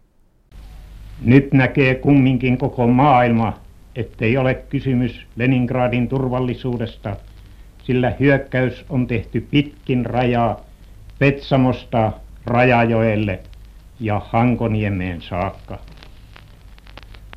Nyt 1.25 1.53
näkee 1.53 1.95
kumminkin 1.95 2.59
koko 2.59 2.87
maailma, 2.87 3.61
ettei 3.97 4.37
ole 4.37 4.55
kysymys 4.55 5.27
Leningradin 5.37 6.09
turvallisuudesta, 6.09 7.17
sillä 7.85 8.13
hyökkäys 8.21 8.85
on 8.89 9.07
tehty 9.07 9.41
pitkin 9.41 10.07
rajaa 10.07 10.61
Petsamosta 11.19 12.13
Rajajoelle 12.47 13.41
ja 14.01 14.23
Hankoniemeen 14.31 15.23
saakka. 15.23 15.79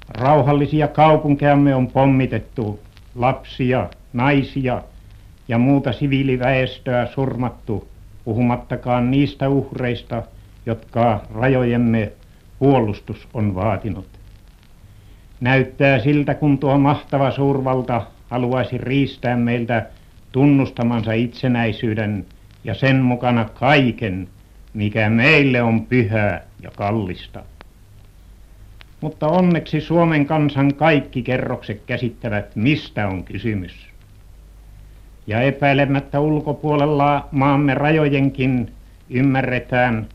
Rauhallisia 0.10 0.88
kaupunkeamme 0.88 1.76
on 1.76 1.88
pommitettu, 1.88 2.80
lapsia, 3.16 3.90
naisia 4.14 4.82
ja 5.48 5.58
muuta 5.58 5.94
siviiliväestöä 5.94 7.06
surmattu, 7.06 7.88
puhumattakaan 8.26 9.12
niistä 9.12 9.50
uhreista, 9.50 10.24
jotka 10.66 11.22
rajojemme 11.34 12.12
puolustus 12.60 13.28
on 13.34 13.56
vaatinut. 13.56 14.08
Näyttää 15.42 16.00
siltä, 16.00 16.34
kun 16.34 16.58
tuo 16.58 16.78
mahtava 16.78 17.32
suurvalta 17.32 18.02
haluaisi 18.30 18.78
riistää 18.78 19.38
meiltä 19.38 19.86
tunnustamansa 20.32 21.14
itsenäisyyden 21.14 22.26
ja 22.64 22.74
sen 22.74 23.02
mukana 23.02 23.46
kaiken, 23.46 24.28
mikä 24.74 25.10
meille 25.10 25.62
on 25.62 25.86
pyhää 25.86 26.44
ja 26.62 26.72
kallista. 26.72 27.44
Mutta 29.02 29.28
onneksi 29.28 29.82
Suomen 29.82 30.26
kansan 30.26 30.74
kaikki 30.74 31.24
kerrokset 31.24 31.82
käsittävät, 31.86 32.56
mistä 32.56 33.08
on 33.08 33.24
kysymys. 33.24 33.95
Ja 35.28 35.42
epäilemättä 35.42 36.20
ulkopuolella 36.20 37.28
maamme 37.32 37.74
rajojenkin 37.74 38.72
ymmärretään, 39.10 40.08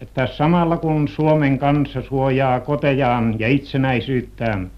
että 0.00 0.26
samalla 0.26 0.76
kun 0.76 1.08
Suomen 1.08 1.58
kansa 1.58 2.02
suojaa 2.02 2.60
kotejaan 2.60 3.36
ja 3.38 3.48
itsenäisyyttään, 3.48 4.70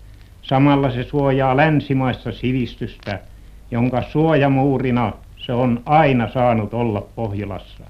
samalla 0.42 0.90
se 0.90 1.02
suojaa 1.02 1.56
länsimaista 1.56 2.32
sivistystä, 2.32 3.18
jonka 3.70 4.02
suojamuurina 4.02 5.12
se 5.36 5.52
on 5.52 5.82
aina 5.86 6.28
saanut 6.28 6.74
olla 6.74 7.00
Pohjolassa. 7.14 7.84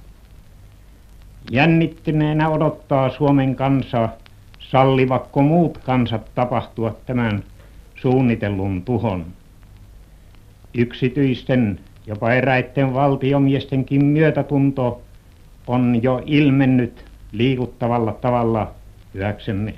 Jännittyneenä 1.50 2.49
odottaa 2.49 3.11
Suomen 3.11 3.57
kansa, 3.57 4.09
sallivakko 4.59 5.43
muut 5.43 5.78
kansat 5.78 6.31
tapahtua 6.35 6.97
tämän 7.07 7.43
suunnitellun 7.95 8.83
tuhon. 8.83 9.26
Yksityisten, 10.75 11.81
jopa 12.09 12.33
eräitten 12.33 12.95
valtiomiestenkin 12.95 14.05
myötätunto 14.05 15.03
on 15.67 16.03
jo 16.03 16.23
ilmennyt 16.27 17.05
liikuttavalla 17.33 18.12
tavalla 18.12 18.71
hyväksemme. 19.15 19.75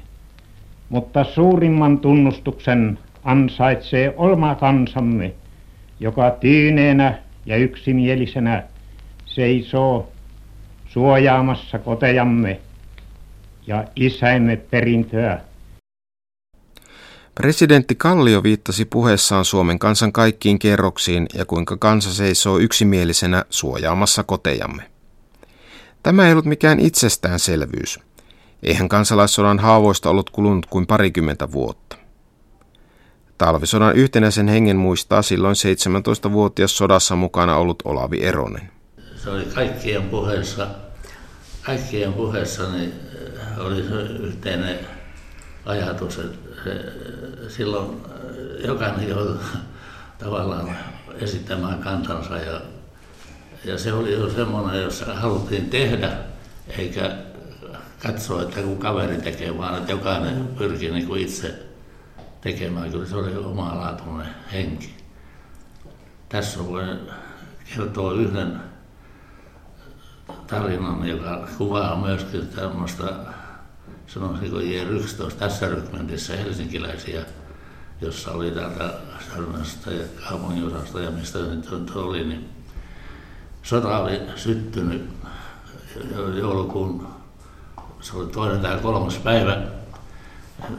Mutta 0.89 1.25
suurimman 1.25 1.99
tunnustuksen 1.99 2.99
ansaitsee 3.25 4.15
oma 4.17 4.55
kansamme, 4.55 5.33
joka 6.01 6.31
tyyneenä 6.31 7.19
ja 7.47 7.57
yksimielisenä 7.57 8.63
seisoo 9.25 10.13
suojaamassa 10.89 11.79
kotejamme 11.79 12.61
ja 13.67 13.85
isäimme 13.97 14.57
perintöä. 14.57 15.41
Presidentti 17.41 17.95
Kallio 17.95 18.43
viittasi 18.43 18.85
puheessaan 18.85 19.45
Suomen 19.45 19.79
kansan 19.79 20.13
kaikkiin 20.13 20.59
kerroksiin 20.59 21.27
ja 21.35 21.45
kuinka 21.45 21.77
kansa 21.77 22.15
seisoo 22.15 22.59
yksimielisenä 22.59 23.45
suojaamassa 23.51 24.23
kotejamme. 24.23 24.91
Tämä 26.03 26.27
ei 26.27 26.33
ollut 26.33 26.45
mikään 26.45 26.81
itsestäänselvyys. 26.81 27.99
Eihän 28.63 28.89
kansalaissodan 28.89 29.59
haavoista 29.59 30.11
ollut 30.11 30.31
kulunut 30.31 30.67
kuin 30.67 30.87
parikymmentä 30.87 31.53
vuotta. 31.53 31.97
Talvisodan 33.39 33.97
yhtenäisen 33.97 34.49
hengen 34.49 34.77
muistaa 34.77 35.23
silloin 35.23 35.57
17-vuotias 35.57 36.77
sodassa 36.77 37.17
mukana 37.17 37.57
ollut 37.57 37.83
Olavi 37.85 38.23
Eronen. 38.23 38.71
Se 39.17 39.31
oli 39.31 39.45
kaikkien 39.45 40.03
puheessa, 40.03 40.69
kaikkien 41.63 42.13
puheessa 42.13 42.73
niin 42.73 42.93
oli 43.59 43.83
se 43.83 43.95
yhteinen 44.23 44.79
ajatus, 45.67 46.19
että 46.19 46.50
silloin 47.49 48.03
jokainen 48.67 49.09
joutui 49.09 49.39
tavallaan 50.19 50.77
esittämään 51.21 51.79
kantansa 51.79 52.39
ja 52.39 52.61
ja 53.65 53.79
se 53.79 53.93
oli 53.93 54.13
jo 54.13 54.31
semmoinen, 54.31 54.83
jossa 54.83 55.15
haluttiin 55.15 55.71
tehdä, 55.71 56.13
eikä 56.79 57.17
katsoa, 58.03 58.43
että 58.43 58.61
kun 58.61 58.79
kaveri 58.79 59.17
tekee, 59.17 59.59
vaan 59.59 59.79
että 59.79 59.93
jokainen 59.93 60.49
pyrkii 60.59 60.91
niin 60.91 61.07
kuin 61.07 61.23
itse 61.23 61.67
tekemään. 62.41 62.91
Kyllä 62.91 63.07
se 63.07 63.17
oli 63.17 63.37
omalaatuinen 63.37 64.29
henki. 64.53 64.95
Tässä 66.29 66.67
voi 66.67 66.83
kertoa 67.77 68.13
yhden 68.13 68.61
tarinan, 70.47 71.09
joka 71.09 71.49
kuvaa 71.59 71.97
myöskin 71.97 72.49
tämmöistä, 72.49 73.05
sanoisin 74.15 74.51
kuin 74.51 74.67
J11 74.67 75.35
tässä 75.39 75.69
rykmentissä 75.69 76.37
helsinkiläisiä, 76.37 77.25
jossa 78.01 78.33
oli 78.33 78.51
täältä 78.51 78.95
Sörnästä 79.29 79.91
ja 79.91 80.05
kaupungin 80.29 80.71
ja 81.05 81.11
mistä 81.11 81.39
nyt 81.39 81.91
oli, 81.95 82.25
niin 82.25 82.49
sota 83.63 83.99
oli 83.99 84.21
syttynyt 84.37 85.11
joulukuun, 86.39 87.09
se 88.01 88.17
oli 88.17 88.27
toinen 88.27 88.61
tai 88.61 88.79
kolmas 88.79 89.19
päivä, 89.19 89.63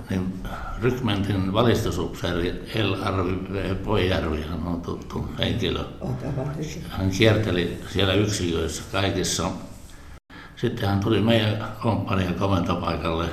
niin 0.10 0.34
Rykmentin 0.82 1.54
valistusupseeri 1.54 2.72
El 2.76 2.94
Arvi 3.04 3.76
Pojärvi, 3.84 4.42
hän 4.42 4.68
on 4.68 4.82
tuttu 4.82 5.30
henkilö. 5.40 5.86
Hän 6.90 7.10
kierteli 7.10 7.80
siellä 7.90 8.14
yksiköissä 8.14 8.84
kaikissa. 8.92 9.52
Sitten 10.62 10.90
hän 10.90 11.00
tuli 11.00 11.22
meidän 11.22 11.68
komppanian 11.80 12.36
komentopaikalle, 12.36 13.30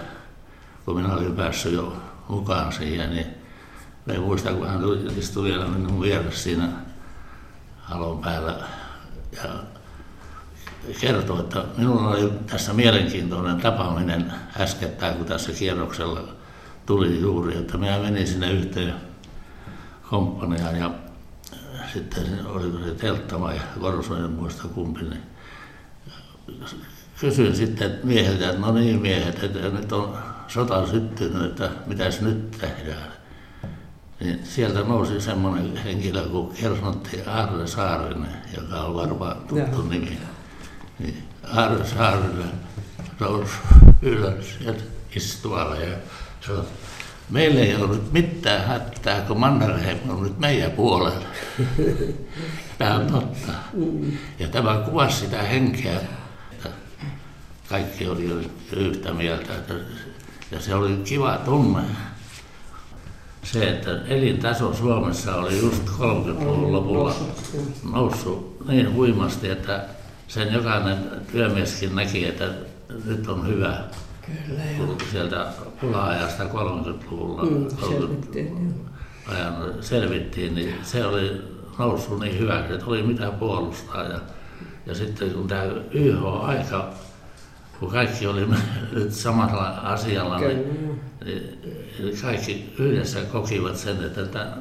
kun 0.84 0.96
minä 0.96 1.14
olin 1.14 1.36
päässyt 1.36 1.72
jo 1.72 1.96
mukaan 2.28 2.72
siihen, 2.72 3.10
niin 3.10 3.26
me 4.06 4.18
muistan, 4.18 4.56
kun 4.56 4.68
hän 4.68 4.80
tuli, 4.80 5.18
istui 5.18 5.44
vielä 5.44 5.66
minun 5.66 6.00
vieressä 6.00 6.42
siinä 6.42 6.68
halon 7.76 8.18
päällä 8.18 8.58
ja 9.36 9.50
kertoi, 11.00 11.40
että 11.40 11.64
minulla 11.76 12.10
oli 12.10 12.32
tässä 12.46 12.72
mielenkiintoinen 12.72 13.60
tapaaminen 13.60 14.32
äskettäin, 14.60 15.16
kun 15.16 15.26
tässä 15.26 15.52
kierroksella 15.52 16.20
tuli 16.86 17.20
juuri, 17.20 17.56
että 17.56 17.78
minä 17.78 17.98
menin 17.98 18.26
sinne 18.26 18.52
yhteen 18.52 18.94
komppaniaan 20.10 20.76
ja 20.76 20.90
sitten 21.92 22.46
oliko 22.46 22.78
se 22.78 22.94
Telttama 22.94 23.52
ja 23.52 23.62
Korsonen 23.80 24.30
muista 24.30 24.68
kumpi, 24.68 25.00
niin 25.02 25.22
kysyin 27.20 27.56
sitten 27.56 27.98
mieheltä, 28.04 28.48
että 28.48 28.60
no 28.60 28.72
niin 28.72 29.02
miehet, 29.02 29.44
että 29.44 29.58
nyt 29.68 29.92
on 29.92 30.18
sota 30.48 30.86
syttynyt, 30.86 31.42
että 31.44 31.70
mitäs 31.86 32.20
nyt 32.20 32.50
tehdään. 32.50 33.12
Niin 34.20 34.40
sieltä 34.44 34.80
nousi 34.80 35.20
semmoinen 35.20 35.76
henkilö 35.76 36.28
kuin 36.28 36.56
Kersnotti 36.56 37.22
Arre 37.22 37.66
Saarinen, 37.66 38.30
joka 38.56 38.76
on 38.80 38.94
varmaan 38.94 39.36
tuttu 39.36 39.56
Jaha. 39.56 39.82
nimi. 39.82 40.18
Niin 40.98 41.22
Arre 41.54 41.84
Saarinen 41.84 42.50
nousi 43.20 43.52
ylös 44.02 44.58
sieltä 44.58 44.82
istualle 45.16 45.84
ja 45.84 45.96
sanoi, 46.46 46.64
meillä 47.30 47.60
ei 47.60 47.74
ollut 47.74 48.12
mitään 48.12 48.66
hätää, 48.66 49.20
kun 49.20 49.40
Mannerheim 49.40 49.98
on 50.08 50.22
nyt 50.22 50.38
meidän 50.38 50.70
puolella. 50.70 51.26
Tämä 52.78 52.94
on 52.94 53.06
totta. 53.06 53.52
Ja 54.38 54.48
tämä 54.48 54.82
kuvasi 54.84 55.16
sitä 55.16 55.42
henkeä, 55.42 56.00
kaikki 57.68 58.08
oli 58.08 58.50
yhtä 58.76 59.12
mieltä. 59.12 59.52
Ja 60.50 60.60
se 60.60 60.74
oli 60.74 60.96
kiva 61.04 61.38
tunne 61.44 61.82
se, 63.42 63.70
että 63.70 64.00
elintaso 64.08 64.74
Suomessa 64.74 65.36
oli 65.36 65.58
just 65.58 65.82
30-luvun 65.86 66.72
lopulla 66.72 67.14
noussut 67.92 68.56
niin 68.68 68.94
huimasti, 68.94 69.48
että 69.48 69.84
sen 70.28 70.52
jokainen 70.52 70.98
työmieskin 71.32 71.96
näki, 71.96 72.26
että 72.26 72.50
nyt 73.04 73.28
on 73.28 73.46
hyvä. 73.46 73.78
Kyllä, 74.46 74.62
kun 74.76 74.96
sieltä 75.10 75.46
pula-ajasta 75.80 76.44
30-luvulla 76.44 77.44
mm, 77.44 77.66
30 77.80 78.90
ajan 79.26 79.54
selvittiin, 79.80 80.54
niin 80.54 80.74
se 80.82 81.06
oli 81.06 81.42
noussut 81.78 82.20
niin 82.20 82.38
hyväksi, 82.38 82.72
että 82.72 82.86
oli 82.86 83.02
mitä 83.02 83.30
puolustaa. 83.30 84.02
Ja, 84.02 84.20
ja 84.86 84.94
sitten 84.94 85.30
kun 85.30 85.48
tämä 85.48 85.64
YH-aika 85.90 86.90
kun 87.80 87.90
kaikki 87.90 88.26
oli 88.26 88.46
nyt 88.92 89.12
samalla 89.24 89.68
asialla, 89.68 90.38
niin, 90.38 91.00
niin 91.24 92.18
kaikki 92.22 92.74
yhdessä 92.78 93.20
kokivat 93.20 93.76
sen, 93.76 94.04
että 94.04 94.26
tätä, 94.26 94.56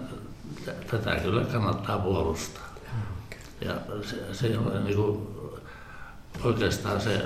tätä 0.92 1.16
kyllä 1.16 1.42
kannattaa 1.42 2.00
puolustaa. 2.00 2.68
Ja 3.62 3.74
se, 4.02 4.34
se 4.34 4.58
oli 4.58 4.84
niin 4.84 4.96
kuin, 4.96 5.28
oikeastaan 6.44 7.02
se 7.02 7.26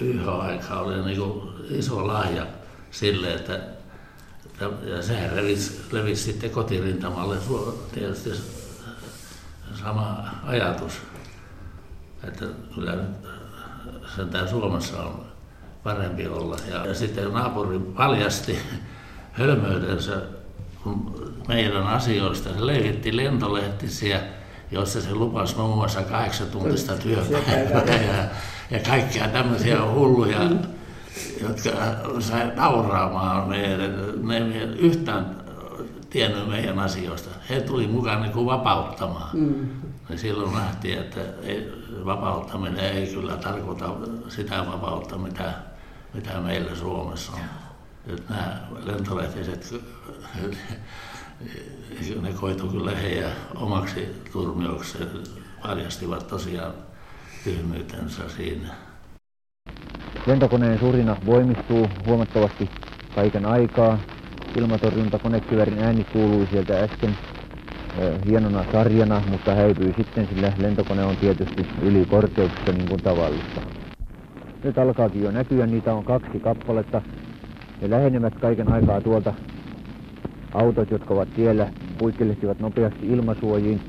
YH-aika 0.00 0.80
oli 0.80 1.04
niin 1.04 1.18
kuin 1.18 1.50
iso 1.70 2.06
lahja 2.06 2.46
sille, 2.90 3.34
että 3.34 3.60
ja 4.86 5.02
sehän 5.02 5.36
levisi, 5.36 5.80
levisi 5.92 6.22
sitten 6.22 6.50
kotirintamalle. 6.50 7.36
Tietysti 7.94 8.30
sama 9.82 10.24
ajatus, 10.44 10.92
että 12.24 12.44
kyllä 12.74 12.96
nyt 12.96 13.28
sentään 14.16 14.48
Suomessa 14.48 15.02
on 15.02 15.27
parempi 15.88 16.26
olla. 16.26 16.56
Ja, 16.70 16.86
ja 16.86 16.94
sitten 16.94 17.32
naapuri 17.32 17.78
paljasti 17.78 18.58
hölmöytensä 19.32 20.22
meidän 21.48 21.86
asioista. 21.86 22.48
Se 22.54 22.66
levitti 22.66 23.16
lentolehtisiä, 23.16 24.20
joissa 24.70 25.00
se 25.00 25.14
lupasi 25.14 25.56
muun 25.56 25.74
muassa 25.74 26.02
kahdeksan 26.02 26.46
tuntista 26.46 26.92
työpäivää 26.92 27.94
ja, 28.08 28.24
ja 28.70 28.80
kaikkia 28.88 29.28
tämmöisiä 29.28 29.84
hulluja, 29.84 30.40
jotka 31.42 31.70
sai 32.20 32.52
nauraamaan 32.56 33.48
meidän. 33.48 33.94
Ne 34.22 34.36
ei 34.36 34.62
yhtään 34.62 35.36
tiennyt 36.10 36.48
meidän 36.48 36.78
asioista. 36.78 37.30
He 37.50 37.60
tuli 37.60 37.86
mukaan 37.86 38.22
niin 38.22 38.32
kuin 38.32 38.46
vapauttamaan. 38.46 39.30
Mm. 39.32 39.68
Ja 40.10 40.18
silloin 40.18 40.54
nähtiin, 40.54 40.98
että 40.98 41.20
ei, 41.42 41.72
vapauttaminen 42.04 42.84
ei 42.84 43.06
kyllä 43.06 43.36
tarkoita 43.36 43.94
sitä 44.28 44.66
vapautta, 44.66 45.18
mitä, 45.18 45.52
mitä 46.14 46.40
meillä 46.40 46.74
Suomessa 46.74 47.32
on. 47.32 47.40
Nyt 48.06 48.28
nämä 48.28 48.60
lentolehtiset, 48.84 49.74
ne 52.22 52.32
koitu 52.32 52.68
kyllä 52.68 52.90
heidän 52.90 53.32
omaksi 53.54 54.22
turmiokseen, 54.32 55.08
paljastivat 55.62 56.28
tosiaan 56.28 56.72
tyhmyytensä 57.44 58.28
siinä. 58.28 58.74
Lentokoneen 60.26 60.78
surina 60.78 61.16
voimistuu 61.26 61.88
huomattavasti 62.06 62.70
kaiken 63.14 63.46
aikaa. 63.46 63.98
Ilmatorjuntakonekiväärin 64.56 65.78
ääni 65.78 66.04
kuului 66.04 66.48
sieltä 66.50 66.80
äsken 66.80 67.16
hienona 68.26 68.64
sarjana, 68.72 69.22
mutta 69.30 69.54
häipyi 69.54 69.94
sitten, 69.96 70.28
sillä 70.28 70.52
lentokone 70.58 71.04
on 71.04 71.16
tietysti 71.16 71.66
yli 71.82 72.06
korkeuksista 72.06 72.72
niin 72.72 72.88
kuin 72.88 73.02
tavallista. 73.02 73.77
Nyt 74.64 74.78
alkaakin 74.78 75.22
jo 75.22 75.30
näkyä, 75.30 75.66
niitä 75.66 75.94
on 75.94 76.04
kaksi 76.04 76.40
kappaletta. 76.40 77.02
Ne 77.80 77.90
lähenevät 77.90 78.34
kaiken 78.34 78.72
aikaa 78.72 79.00
tuolta. 79.00 79.34
Autot, 80.54 80.90
jotka 80.90 81.14
ovat 81.14 81.28
tiellä, 81.36 81.68
puikkelehtivat 81.98 82.60
nopeasti 82.60 83.06
ilmasuojiin. 83.06 83.80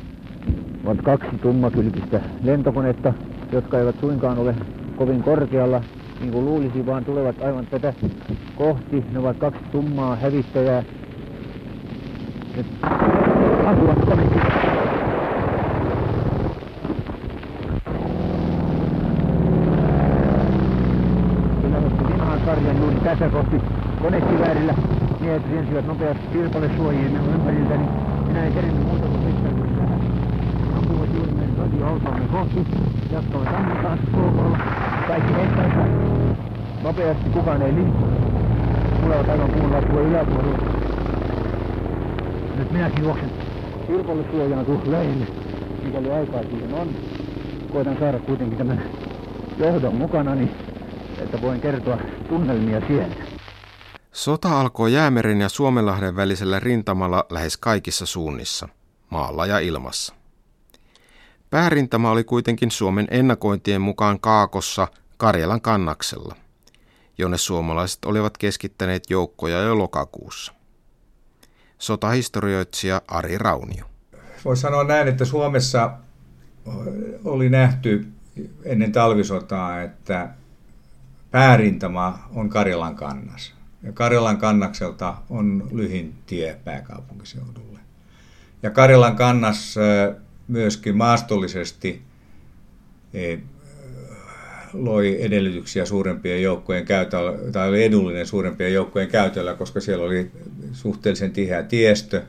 Ovat 0.86 1.02
kaksi 1.02 1.38
tummakylkistä 1.42 2.22
lentokonetta, 2.44 3.14
jotka 3.52 3.80
eivät 3.80 4.00
suinkaan 4.00 4.38
ole 4.38 4.56
kovin 4.96 5.24
korkealla, 5.24 5.82
niin 6.20 6.32
kuin 6.32 6.46
luulisi, 6.46 6.86
vaan 6.86 7.06
tulevat 7.06 7.42
aivan 7.42 7.68
tätä 7.68 7.94
kohti. 8.56 9.06
Ne 9.12 9.20
ovat 9.20 9.38
kaksi 9.38 9.62
tummaa 9.72 10.16
hävittäjää. 10.16 10.84
Nyt. 12.56 12.66
sarjan 22.50 22.78
juuri 22.78 22.89
tässä 23.04 23.30
kohti 23.30 23.62
konekiväärillä. 24.02 24.74
Miehet 25.20 25.44
riensivät 25.52 25.88
nopeasti 25.88 26.24
sirpalesuojien 26.34 27.16
ympäriltä, 27.16 27.78
niin 27.78 27.90
minä 28.28 28.46
en 28.46 28.54
kerinyt 28.54 28.84
muuta 28.84 29.08
kuin 29.08 29.22
pistää 29.22 29.52
kuin 29.52 29.76
tähän. 29.76 30.02
Ampuvat 30.78 31.10
juuri 31.16 31.32
meidän 31.32 31.58
radioautoamme 31.58 32.26
kohti. 32.32 32.68
Jatkavat 33.12 33.48
ammutaan 33.48 34.00
suokolla. 34.12 34.58
Kaikki 35.08 35.34
heittäessä 35.34 35.86
nopeasti 36.84 37.30
kukaan 37.30 37.62
ei 37.62 37.76
liikku. 37.76 38.06
Tulevat 39.02 39.30
aivan 39.30 39.50
puun 39.50 39.72
laskua 39.72 40.02
yläpuolella. 40.02 40.58
Nyt 42.58 42.72
minäkin 42.72 43.04
juoksen 43.04 43.30
Sirpolle 43.88 44.24
suojaan 44.32 44.66
kuin 44.66 44.92
lähelle, 44.92 45.26
mikäli 45.84 46.12
aikaa 46.12 46.42
siihen 46.44 46.74
on. 46.74 46.88
Koitan 47.74 47.98
saada 48.00 48.20
kuitenkin 48.20 48.58
tämän 48.58 48.82
johdon 49.60 49.96
mukana, 49.96 50.36
niin 50.36 50.52
että 51.24 51.42
voin 51.42 51.62
kertoa 51.62 51.98
tunnelmia 52.30 52.88
sieltä. 52.88 53.16
Sota 54.12 54.60
alkoi 54.60 54.94
Jäämeren 54.94 55.42
ja 55.42 55.50
Suomenlahden 55.50 56.16
välisellä 56.16 56.60
rintamalla 56.60 57.26
lähes 57.30 57.58
kaikissa 57.58 58.06
suunnissa, 58.06 58.70
maalla 59.10 59.46
ja 59.46 59.60
ilmassa. 59.60 60.14
Päärintama 61.50 62.12
oli 62.12 62.24
kuitenkin 62.24 62.72
Suomen 62.72 63.08
ennakointien 63.12 63.82
mukaan 63.82 64.20
Kaakossa 64.20 64.88
Karjalan 65.18 65.62
kannaksella, 65.62 66.36
jonne 67.18 67.38
suomalaiset 67.38 68.06
olivat 68.06 68.38
keskittäneet 68.38 69.10
joukkoja 69.10 69.62
jo 69.62 69.78
lokakuussa. 69.78 70.54
Sotahistorioitsija 71.78 73.02
Ari 73.08 73.38
Raunio. 73.38 73.86
Voisi 74.46 74.62
sanoa 74.62 74.84
näin, 74.84 75.08
että 75.08 75.26
Suomessa 75.26 75.92
oli 77.26 77.50
nähty 77.50 78.08
ennen 78.64 78.92
talvisotaa, 78.92 79.82
että 79.82 80.30
päärintama 81.32 82.30
on 82.34 82.50
Karjalan 82.50 82.96
kannas. 82.96 83.54
Ja 83.84 83.92
Karjalan 83.92 84.38
kannakselta 84.38 85.18
on 85.30 85.68
lyhin 85.72 86.14
tie 86.26 86.58
pääkaupunkiseudulle. 86.64 87.80
Ja 88.64 88.70
Karjalan 88.70 89.16
kannas 89.16 89.76
myöskin 90.48 90.98
maastollisesti 90.98 92.02
e, 93.14 93.38
loi 94.74 95.18
edellytyksiä 95.24 95.86
suurempien 95.86 96.42
joukkojen 96.42 96.86
käytöllä, 96.86 97.52
tai 97.52 97.70
oli 97.70 97.84
edullinen 97.84 98.26
suurempien 98.26 98.74
joukkojen 98.74 99.08
käytöllä, 99.08 99.54
koska 99.54 99.80
siellä 99.80 100.06
oli 100.06 100.32
suhteellisen 100.74 101.32
tiheä 101.32 101.64
tiestö, 101.64 102.24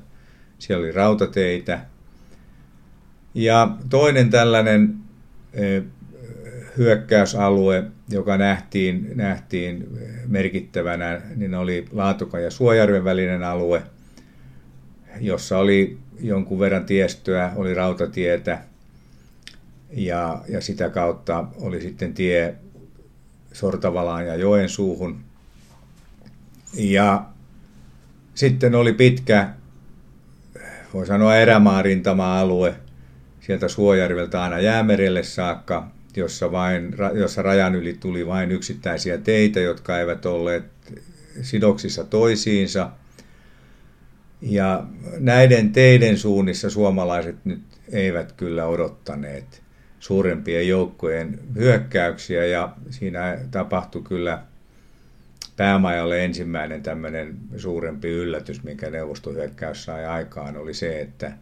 siellä 0.59 0.83
oli 0.83 0.93
rautateitä. 0.93 1.81
Ja 3.35 3.77
toinen 3.91 4.31
tällainen 4.31 4.95
e, 5.53 5.81
hyökkäysalue, 6.79 7.85
joka 8.09 8.37
nähtiin, 8.37 9.11
nähtiin 9.15 9.89
merkittävänä, 10.27 11.21
niin 11.37 11.55
oli 11.55 11.85
Laatukan 11.93 12.43
ja 12.43 12.51
Suojärven 12.51 13.05
välinen 13.05 13.43
alue, 13.43 13.83
jossa 15.21 15.59
oli 15.59 15.99
jonkun 16.21 16.59
verran 16.59 16.85
tiestöä, 16.85 17.53
oli 17.57 17.75
rautatietä 17.75 18.59
ja, 19.91 20.43
ja 20.49 20.61
sitä 20.61 20.89
kautta 20.89 21.45
oli 21.61 21.81
sitten 21.81 22.15
tie 22.15 22.55
Sortavalaan 23.53 24.27
ja 24.27 24.35
Joensuuhun. 24.35 25.21
Ja 26.75 27.25
sitten 28.35 28.75
oli 28.75 28.93
pitkä, 28.93 29.49
voi 30.95 31.07
sanoa 31.07 31.37
erämaarintama-alue 31.37 32.75
sieltä 33.41 33.69
Suojärveltä 33.69 34.43
aina 34.43 34.61
Jäämerelle 34.61 35.23
saakka, 35.23 35.91
jossa, 36.17 36.53
vain, 36.53 36.95
jossa 37.15 37.43
rajan 37.43 37.75
yli 37.75 37.97
tuli 38.01 38.27
vain 38.27 38.53
yksittäisiä 38.53 39.19
teitä, 39.19 39.61
jotka 39.61 39.99
eivät 39.99 40.27
olleet 40.27 40.65
sidoksissa 41.43 42.05
toisiinsa. 42.05 42.91
Ja 44.43 44.85
näiden 45.19 45.73
teiden 45.73 46.19
suunnissa 46.19 46.71
suomalaiset 46.71 47.37
nyt 47.45 47.61
eivät 47.93 48.33
kyllä 48.33 48.67
odottaneet 48.67 49.63
suurempien 50.01 50.69
joukkojen 50.69 51.41
hyökkäyksiä 51.55 52.47
ja 52.47 52.73
siinä 52.91 53.39
tapahtui 53.51 54.03
kyllä 54.03 54.43
päämajalle 55.57 56.25
ensimmäinen 56.25 56.83
tämmöinen 56.83 57.37
suurempi 57.57 58.09
yllätys, 58.09 58.63
minkä 58.63 58.91
neuvostohyökkäys 58.91 59.85
sai 59.85 60.05
aikaan, 60.05 60.57
oli 60.57 60.75
se, 60.75 61.01
että– 61.01 61.33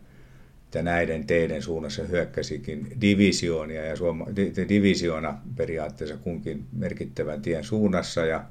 että 0.68 0.82
näiden 0.82 1.26
teiden 1.26 1.62
suunnassa 1.62 2.02
hyökkäsikin 2.02 2.88
divisioonia 3.00 3.84
ja 3.84 3.96
suoma, 3.96 4.26
divisioona 4.68 5.38
periaatteessa 5.56 6.16
kunkin 6.16 6.66
merkittävän 6.72 7.42
tien 7.42 7.64
suunnassa 7.64 8.24
ja 8.24 8.44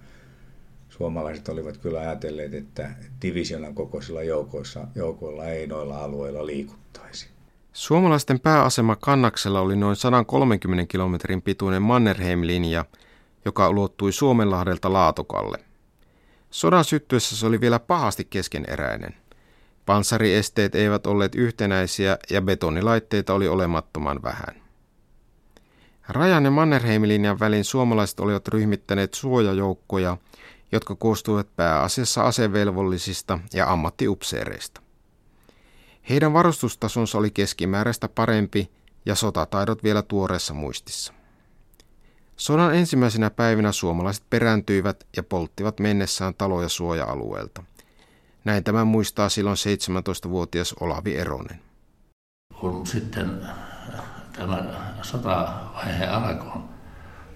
suomalaiset 0.89 1.49
olivat 1.49 1.77
kyllä 1.77 1.99
ajatelleet, 1.99 2.53
että 2.53 2.89
divisionan 3.21 3.75
kokoisilla 3.75 4.23
joukoissa, 4.23 4.87
joukoilla 4.95 5.45
ei 5.45 5.67
noilla 5.67 6.03
alueilla 6.03 6.45
liikuttaisi. 6.45 7.27
Suomalaisten 7.73 8.39
pääasema 8.39 8.95
Kannaksella 8.95 9.61
oli 9.61 9.75
noin 9.75 9.95
130 9.95 10.85
kilometrin 10.91 11.41
pituinen 11.41 11.81
Mannerheim-linja, 11.81 12.85
joka 13.45 13.69
ulottui 13.69 14.11
Suomenlahdelta 14.11 14.93
Laatokalle. 14.93 15.57
Sodan 16.49 16.85
syttyessä 16.85 17.35
se 17.35 17.45
oli 17.45 17.61
vielä 17.61 17.79
pahasti 17.79 18.27
keskeneräinen– 18.29 19.15
Panssariesteet 19.87 20.75
eivät 20.75 21.07
olleet 21.07 21.35
yhtenäisiä 21.35 22.17
ja 22.29 22.41
betonilaitteita 22.41 23.33
oli 23.33 23.47
olemattoman 23.47 24.23
vähän. 24.23 24.61
Rajan 26.07 26.45
ja 26.45 26.51
Mannerheim-linjan 26.51 27.39
välin 27.39 27.63
suomalaiset 27.63 28.19
olivat 28.19 28.47
ryhmittäneet 28.47 29.13
suojajoukkoja, 29.13 30.17
jotka 30.71 30.95
koostuivat 30.95 31.55
pääasiassa 31.55 32.23
asevelvollisista 32.23 33.39
ja 33.53 33.71
ammattiupseereista. 33.71 34.81
Heidän 36.09 36.33
varustustasonsa 36.33 37.17
oli 37.17 37.31
keskimääräistä 37.31 38.07
parempi 38.07 38.71
ja 39.05 39.15
sotataidot 39.15 39.83
vielä 39.83 40.01
tuoreessa 40.01 40.53
muistissa. 40.53 41.13
Sodan 42.35 42.75
ensimmäisenä 42.75 43.29
päivinä 43.29 43.71
suomalaiset 43.71 44.23
perääntyivät 44.29 45.07
ja 45.17 45.23
polttivat 45.23 45.79
mennessään 45.79 46.33
taloja 46.33 46.69
suoja-alueelta– 46.69 47.63
näin 48.47 48.63
tämän 48.63 48.87
muistaa 48.87 49.29
silloin 49.29 49.57
17-vuotias 49.57 50.73
Olavi 50.79 51.15
Eronen. 51.15 51.59
Kun 52.59 52.87
sitten 52.87 53.41
tämä 54.33 54.63
sotavaihe 55.01 56.05
alkoi, 56.05 56.61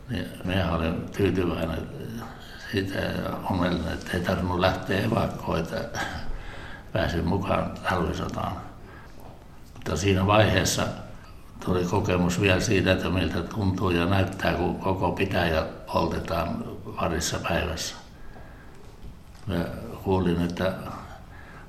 niin 0.10 0.26
minä 0.44 0.72
olin 0.72 1.10
tyytyväinen 1.18 1.88
siitä 2.72 2.98
onnellinen, 3.50 3.94
että 3.94 4.18
ei 4.18 4.24
tarvinnut 4.24 4.60
lähteä 4.60 5.00
evakkoon, 5.00 5.60
että 5.60 6.00
pääsin 6.94 7.28
mukaan 7.28 7.72
talvisotaan. 7.90 8.56
Mutta 9.74 9.98
siinä 9.98 10.28
vaiheessa 10.28 10.88
tuli 11.66 11.86
kokemus 11.86 12.42
vielä 12.42 12.60
siitä, 12.60 12.92
että 12.92 13.10
miltä 13.10 13.44
tuntuu 13.44 13.90
ja 13.90 14.06
näyttää, 14.06 14.54
kun 14.54 14.80
koko 14.80 15.12
pitäjä 15.12 15.66
poltetaan 15.94 16.64
parissa 16.96 17.40
päivässä. 17.40 17.96
Mä 19.48 19.66
kuulin, 20.04 20.42
että 20.42 20.74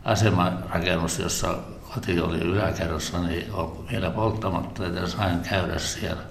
asemarakennus, 0.05 1.19
jossa 1.19 1.59
koti 1.95 2.21
oli 2.21 2.39
yläkerrassa, 2.39 3.21
niin 3.21 3.53
on 3.53 3.85
vielä 3.93 4.11
polttamatta, 4.11 4.87
että 4.87 5.07
sain 5.07 5.41
käydä 5.41 5.79
siellä. 5.79 6.23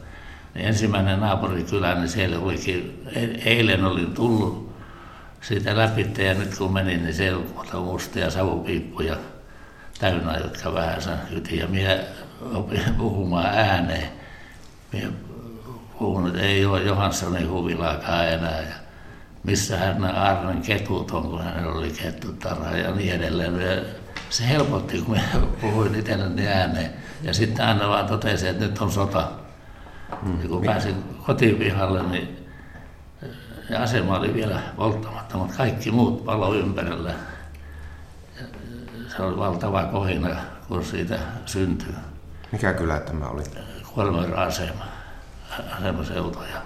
Niin 0.53 0.67
ensimmäinen 0.67 1.19
naapurikylä, 1.19 1.95
niin 1.95 2.09
siellä 2.09 2.39
olikin, 2.39 3.03
e-, 3.15 3.49
eilen 3.49 3.85
olin 3.85 4.13
tullut 4.13 4.71
siitä 5.41 5.77
läpi 5.77 6.09
ja 6.17 6.33
nyt 6.33 6.57
kun 6.57 6.73
menin, 6.73 7.03
niin 7.03 7.13
siellä 7.13 7.43
oli 7.55 7.85
mustia 7.85 8.29
savupiippuja 8.29 9.15
täynnä, 9.99 10.37
jotka 10.37 10.73
vähän 10.73 11.01
hyti. 11.31 11.57
Ja 11.57 11.67
minä 11.67 11.99
opin 12.53 12.83
puhumaan 12.97 13.45
ääneen. 13.45 14.09
Minä 14.93 15.07
puhun, 15.99 16.27
että 16.27 16.41
ei 16.41 16.65
ole 16.65 16.83
Johanssonin 16.83 17.49
huvilaakaan 17.49 18.27
enää. 18.27 18.61
Ja 18.61 18.80
missähän 19.43 20.01
ne 20.01 20.11
Arnen 20.11 20.61
ketut 20.61 21.11
on, 21.11 21.23
kun 21.23 21.43
hänellä 21.43 21.71
oli 21.71 21.91
kettutarha 21.91 22.77
ja 22.77 22.91
niin 22.91 23.13
edelleen. 23.13 23.61
Ja 23.61 23.83
se 24.29 24.49
helpotti, 24.49 25.01
kun 25.01 25.15
minä 25.15 25.47
puhuin 25.61 25.95
itselleni 25.95 26.47
ääneen. 26.47 26.93
Ja 27.21 27.33
sitten 27.33 27.65
aina 27.65 27.89
vaan 27.89 28.05
totesi, 28.05 28.47
että 28.47 28.65
nyt 28.65 28.81
on 28.81 28.91
sota. 28.91 29.31
Mm. 30.21 30.41
Ja 30.41 30.47
kun 30.49 30.65
pääsin 30.65 30.95
kotipihalle, 31.25 32.03
niin 32.03 32.41
ja 33.71 33.83
asema 33.83 34.17
oli 34.17 34.33
vielä 34.33 34.59
polttamatta, 34.75 35.37
mutta 35.37 35.57
kaikki 35.57 35.91
muut 35.91 36.25
palo 36.25 36.53
ympärillä. 36.53 37.13
Se 39.07 39.23
oli 39.23 39.37
valtava 39.37 39.83
kohina, 39.83 40.35
kun 40.67 40.85
siitä 40.85 41.19
syntyi. 41.45 41.93
Mikä 42.51 42.73
kylä 42.73 42.99
tämä 42.99 43.25
oli? 43.25 43.43
Kuormarin 43.93 44.37
asema, 44.37 44.85
asemaseutu. 45.77 46.39
Ja 46.41 46.61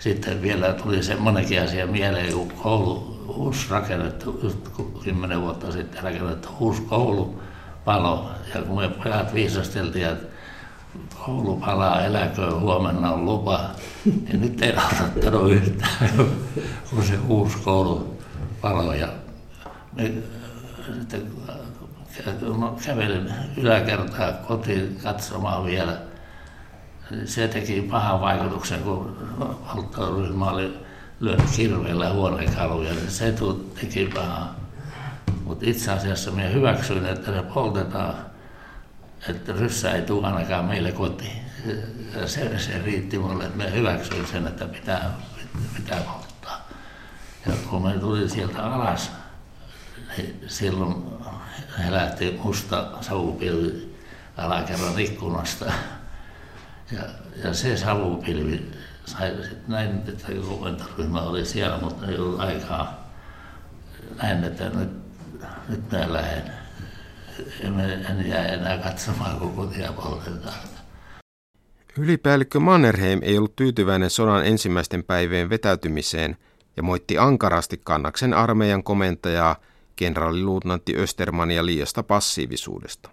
sitten 0.00 0.42
vielä 0.42 0.72
tuli 0.72 1.02
semmoinenkin 1.02 1.62
asia 1.62 1.86
mieleen, 1.86 2.32
kun 2.32 2.50
koulu, 2.50 3.24
uusi 3.28 3.66
rakennettu, 3.70 4.40
just 4.42 4.58
kymmenen 5.04 5.42
vuotta 5.42 5.72
sitten 5.72 6.02
rakennettu 6.02 6.48
uusi 6.60 6.82
koulu 6.82 7.42
palo. 7.84 8.30
Ja 8.54 8.62
kun 8.62 8.80
me 8.80 8.88
pojat 8.88 9.34
viisasteltiin, 9.34 10.06
että 10.06 10.26
koulu 11.24 11.56
palaa, 11.56 12.04
eläköön, 12.04 12.60
huomenna 12.60 13.12
on 13.12 13.24
lupa. 13.24 13.60
Ja 14.32 14.38
nyt 14.38 14.62
ei 14.62 14.72
odottanut 14.72 15.52
yhtään, 15.52 16.10
kun 16.90 17.04
se 17.04 17.18
uusi 17.28 17.58
koulu 17.64 18.18
paloi. 18.60 19.00
Ja 19.00 19.08
me 19.96 20.12
sitten 20.94 21.22
kävelin 22.86 23.34
yläkertaa 23.56 24.32
kotiin 24.32 24.98
katsomaan 25.02 25.66
vielä. 25.66 26.09
Se 27.24 27.48
teki 27.48 27.82
pahan 27.82 28.20
vaikutuksen, 28.20 28.80
kun 28.80 29.16
valttoryhmä 29.38 30.50
oli 30.50 30.78
lyönyt 31.20 31.50
kirveellä 31.56 32.12
huonekaluja, 32.12 32.94
niin 32.94 33.10
se 33.10 33.34
teki 33.80 34.10
pahaa. 34.14 34.54
Mutta 35.44 35.64
itse 35.68 35.92
asiassa 35.92 36.30
minä 36.30 36.48
hyväksyin, 36.48 37.06
että 37.06 37.30
ne 37.30 37.42
poltetaan 37.42 38.14
että 39.28 39.52
ryssä 39.52 39.92
ei 39.92 40.02
tule 40.02 40.26
ainakaan 40.26 40.64
meille 40.64 40.92
kotiin. 40.92 41.42
Se, 42.26 42.58
se 42.58 42.82
riitti 42.84 43.18
mulle, 43.18 43.44
että 43.44 43.56
me 43.56 43.72
hyväksyin 43.72 44.26
sen, 44.26 44.46
että 44.46 44.66
pitää, 44.66 45.10
pitää 45.76 46.00
polttaa. 46.00 46.68
Ja 47.46 47.52
kun 47.70 47.82
me 47.82 47.92
tuli 47.92 48.28
sieltä 48.28 48.62
alas, 48.62 49.10
niin 50.16 50.44
silloin 50.46 51.04
he 51.78 51.92
lähti 51.92 52.40
musta 52.44 52.88
savupilvi 53.00 53.96
alakerran 54.36 54.98
ikkunasta. 54.98 55.72
Ja, 56.92 57.02
ja 57.44 57.54
se 57.54 57.76
savupilvi 57.76 58.70
sai 59.04 59.30
sitten 59.30 59.62
näin, 59.68 60.02
että 60.08 60.32
komentoryhmä 60.48 61.20
oli 61.20 61.46
siellä, 61.46 61.78
mutta 61.78 62.06
ei 62.06 62.18
ollut 62.18 62.40
aikaa. 62.40 63.10
Näin, 64.22 64.44
että 64.44 64.68
nyt, 64.68 64.90
nyt 65.68 65.92
mä 65.92 66.12
lähden 66.12 66.52
en 67.60 68.28
jää 68.28 68.46
enää 68.46 68.78
katsomaan, 68.78 69.38
kun 69.38 69.56
kotia 69.56 69.92
poltetaan. 69.92 70.58
Ylipäällikkö 71.98 72.60
Mannerheim 72.60 73.20
ei 73.22 73.38
ollut 73.38 73.56
tyytyväinen 73.56 74.10
sodan 74.10 74.46
ensimmäisten 74.46 75.04
päivien 75.04 75.50
vetäytymiseen 75.50 76.36
ja 76.76 76.82
moitti 76.82 77.18
ankarasti 77.18 77.80
kannaksen 77.84 78.34
armeijan 78.34 78.82
komentajaa 78.82 79.56
kenraaliluutnantti 79.96 80.96
Östermania 80.96 81.66
liiasta 81.66 82.02
passiivisuudesta. 82.02 83.10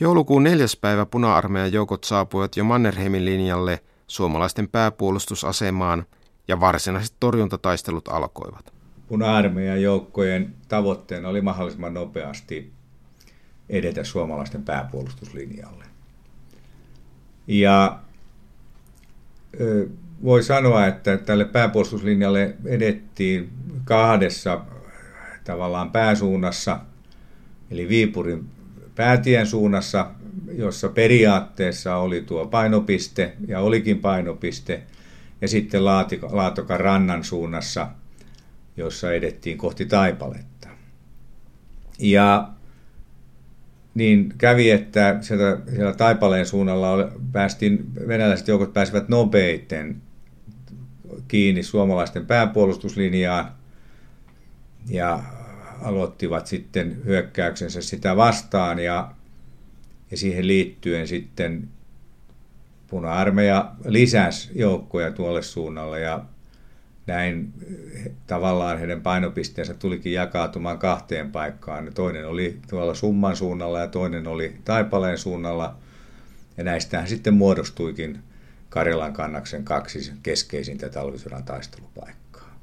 Joulukuun 0.00 0.42
neljäs 0.42 0.76
päivä 0.76 1.06
puna-armeijan 1.06 1.72
joukot 1.72 2.04
saapuivat 2.04 2.56
jo 2.56 2.64
Mannerheimin 2.64 3.24
linjalle 3.24 3.82
suomalaisten 4.06 4.68
pääpuolustusasemaan 4.68 6.06
ja 6.48 6.60
varsinaiset 6.60 7.16
torjuntataistelut 7.20 8.08
alkoivat 8.08 8.72
puna-armeijan 9.12 9.82
joukkojen 9.82 10.54
tavoitteena 10.68 11.28
oli 11.28 11.40
mahdollisimman 11.40 11.94
nopeasti 11.94 12.72
edetä 13.68 14.04
suomalaisten 14.04 14.62
pääpuolustuslinjalle. 14.62 15.84
Ja 17.46 17.98
voi 20.24 20.42
sanoa, 20.42 20.86
että 20.86 21.16
tälle 21.16 21.44
pääpuolustuslinjalle 21.44 22.54
edettiin 22.64 23.50
kahdessa 23.84 24.60
tavallaan 25.44 25.90
pääsuunnassa, 25.90 26.80
eli 27.70 27.88
Viipurin 27.88 28.48
päätien 28.94 29.46
suunnassa, 29.46 30.10
jossa 30.52 30.88
periaatteessa 30.88 31.96
oli 31.96 32.20
tuo 32.20 32.46
painopiste 32.46 33.36
ja 33.46 33.60
olikin 33.60 33.98
painopiste, 33.98 34.82
ja 35.40 35.48
sitten 35.48 35.84
Laatokan 36.30 36.80
rannan 36.80 37.24
suunnassa– 37.24 37.88
jossa 38.76 39.12
edettiin 39.12 39.58
kohti 39.58 39.86
Taipaletta. 39.86 40.68
Ja 41.98 42.48
niin 43.94 44.34
kävi, 44.38 44.70
että 44.70 45.18
sieltä, 45.20 45.58
siellä 45.74 45.92
Taipaleen 45.92 46.46
suunnalla 46.46 47.12
päästiin, 47.32 47.86
venäläiset 48.08 48.48
joukot 48.48 48.72
pääsivät 48.72 49.08
nopeiten 49.08 50.02
kiinni 51.28 51.62
suomalaisten 51.62 52.26
pääpuolustuslinjaan 52.26 53.52
ja 54.88 55.22
aloittivat 55.82 56.46
sitten 56.46 57.02
hyökkäyksensä 57.04 57.80
sitä 57.82 58.16
vastaan 58.16 58.78
ja, 58.78 59.14
ja 60.10 60.16
siihen 60.16 60.46
liittyen 60.46 61.08
sitten 61.08 61.68
puna-armeija 62.86 63.72
lisäsi 63.84 64.50
joukkoja 64.54 65.12
tuolle 65.12 65.42
suunnalle 65.42 66.00
ja 66.00 66.24
näin 67.06 67.52
tavallaan 68.26 68.78
heidän 68.78 69.00
painopisteensä 69.00 69.74
tulikin 69.74 70.12
jakautumaan 70.12 70.78
kahteen 70.78 71.32
paikkaan. 71.32 71.90
Toinen 71.94 72.28
oli 72.28 72.58
tuolla 72.70 72.94
Summan 72.94 73.36
suunnalla 73.36 73.80
ja 73.80 73.86
toinen 73.86 74.26
oli 74.26 74.56
Taipaleen 74.64 75.18
suunnalla. 75.18 75.76
Ja 76.56 76.64
näistähän 76.64 77.08
sitten 77.08 77.34
muodostuikin 77.34 78.18
Karjalan 78.68 79.12
kannaksen 79.12 79.64
kaksi 79.64 80.12
keskeisintä 80.22 80.88
talvisodan 80.88 81.44
taistelupaikkaa. 81.44 82.58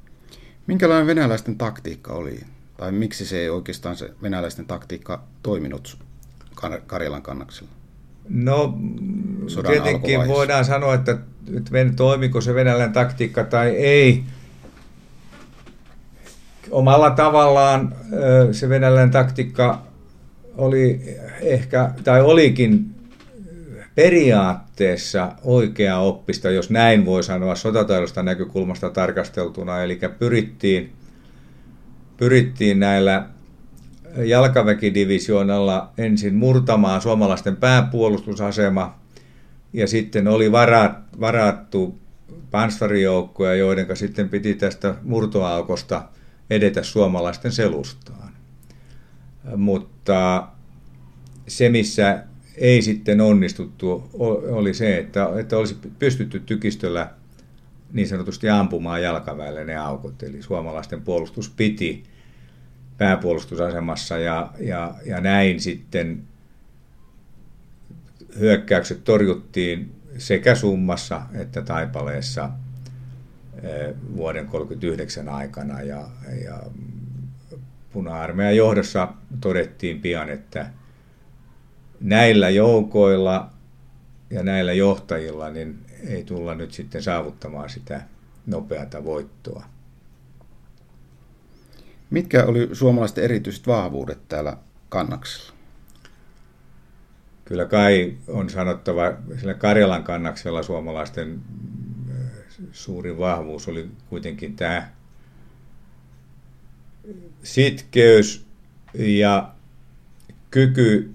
Minkälainen 0.66 1.06
venäläisten 1.06 1.58
taktiikka 1.58 2.12
oli? 2.12 2.40
Tai 2.80 2.92
miksi 2.92 3.26
se 3.26 3.38
ei 3.38 3.50
oikeastaan 3.50 3.96
se 3.96 4.10
venäläisten 4.22 4.66
taktiikka 4.66 5.22
toiminut 5.42 5.98
Karjalan 6.86 7.22
kannaksella? 7.22 7.70
No 8.28 8.78
Sodan 9.46 9.72
tietenkin 9.72 10.28
voidaan 10.28 10.64
sanoa, 10.64 10.94
että 10.94 11.18
toimiko 11.96 12.40
se 12.40 12.54
venäläinen 12.54 12.92
taktiikka 12.92 13.44
tai 13.44 13.68
ei. 13.68 14.24
Omalla 16.70 17.10
tavallaan 17.10 17.94
se 18.52 18.68
venäläinen 18.68 19.10
taktiikka 19.10 19.82
oli 20.56 21.00
ehkä, 21.42 21.90
tai 22.04 22.22
olikin 22.22 22.94
periaatteessa 23.94 25.32
oikea 25.44 25.98
oppista, 25.98 26.50
jos 26.50 26.70
näin 26.70 27.06
voi 27.06 27.22
sanoa 27.22 27.54
sotataidosta 27.54 28.22
näkökulmasta 28.22 28.90
tarkasteltuna. 28.90 29.82
Eli 29.82 30.00
pyrittiin, 30.18 30.92
pyrittiin 32.20 32.80
näillä 32.80 33.26
jalkaväkidivisioonalla 34.24 35.92
ensin 35.98 36.34
murtamaan 36.34 37.00
suomalaisten 37.00 37.56
pääpuolustusasema 37.56 38.98
ja 39.72 39.86
sitten 39.86 40.28
oli 40.28 40.52
varattu 41.20 41.98
panssarijoukkoja, 42.50 43.54
joiden 43.54 43.96
sitten 43.96 44.28
piti 44.28 44.54
tästä 44.54 44.94
murtoaukosta 45.02 46.02
edetä 46.50 46.82
suomalaisten 46.82 47.52
selustaan. 47.52 48.32
Mutta 49.56 50.48
se, 51.48 51.68
missä 51.68 52.24
ei 52.56 52.82
sitten 52.82 53.20
onnistuttu, 53.20 54.10
oli 54.50 54.74
se, 54.74 54.98
että, 54.98 55.28
että 55.40 55.56
olisi 55.58 55.76
pystytty 55.98 56.40
tykistöllä 56.40 57.10
niin 57.92 58.08
sanotusti 58.08 58.48
ampumaan 58.48 59.02
jalkaväelle 59.02 59.64
ne 59.64 59.76
aukot. 59.76 60.22
Eli 60.22 60.42
suomalaisten 60.42 61.02
puolustus 61.02 61.50
piti 61.50 62.09
pääpuolustusasemassa 63.00 64.18
ja, 64.18 64.50
ja, 64.58 64.94
ja 65.06 65.20
näin 65.20 65.60
sitten 65.60 66.22
hyökkäykset 68.38 69.04
torjuttiin 69.04 69.92
sekä 70.18 70.54
Summassa 70.54 71.22
että 71.34 71.62
Taipaleessa 71.62 72.50
eh, 73.62 73.94
vuoden 74.16 74.48
1939 74.48 75.28
aikana 75.28 75.82
ja, 75.82 76.08
ja 76.44 76.62
puna-armeijan 77.92 78.56
johdossa 78.56 79.08
todettiin 79.40 80.00
pian, 80.00 80.28
että 80.28 80.70
näillä 82.00 82.48
joukoilla 82.48 83.50
ja 84.30 84.42
näillä 84.42 84.72
johtajilla 84.72 85.50
niin 85.50 85.78
ei 86.06 86.24
tulla 86.24 86.54
nyt 86.54 86.72
sitten 86.72 87.02
saavuttamaan 87.02 87.70
sitä 87.70 88.02
nopeata 88.46 89.04
voittoa. 89.04 89.64
Mitkä 92.10 92.44
oli 92.44 92.68
suomalaisten 92.72 93.24
erityiset 93.24 93.66
vahvuudet 93.66 94.28
täällä 94.28 94.56
kannaksella? 94.88 95.52
Kyllä 97.44 97.64
kai 97.64 98.16
on 98.28 98.50
sanottava, 98.50 99.12
sillä 99.40 99.54
Karjalan 99.54 100.04
kannaksella 100.04 100.62
suomalaisten 100.62 101.40
suurin 102.72 103.18
vahvuus 103.18 103.68
oli 103.68 103.90
kuitenkin 104.08 104.56
tämä 104.56 104.90
sitkeys 107.42 108.46
ja 108.94 109.52
kyky 110.50 111.14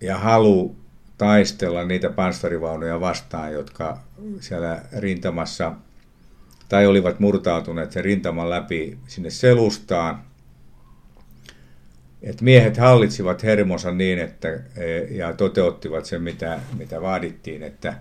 ja 0.00 0.18
halu 0.18 0.76
taistella 1.18 1.84
niitä 1.84 2.10
panssarivaunuja 2.10 3.00
vastaan, 3.00 3.52
jotka 3.52 4.00
siellä 4.40 4.82
rintamassa 4.98 5.72
tai 6.74 6.86
olivat 6.86 7.20
murtautuneet 7.20 7.92
sen 7.92 8.04
rintaman 8.04 8.50
läpi 8.50 8.98
sinne 9.06 9.30
selustaan. 9.30 10.24
Et 12.22 12.40
miehet 12.40 12.76
hallitsivat 12.76 13.42
hermonsa 13.42 13.90
niin, 13.90 14.18
että, 14.18 14.48
e, 14.76 14.98
ja 15.10 15.32
toteuttivat 15.32 16.04
sen, 16.04 16.22
mitä, 16.22 16.60
mitä 16.78 17.00
vaadittiin, 17.00 17.62
että, 17.62 17.94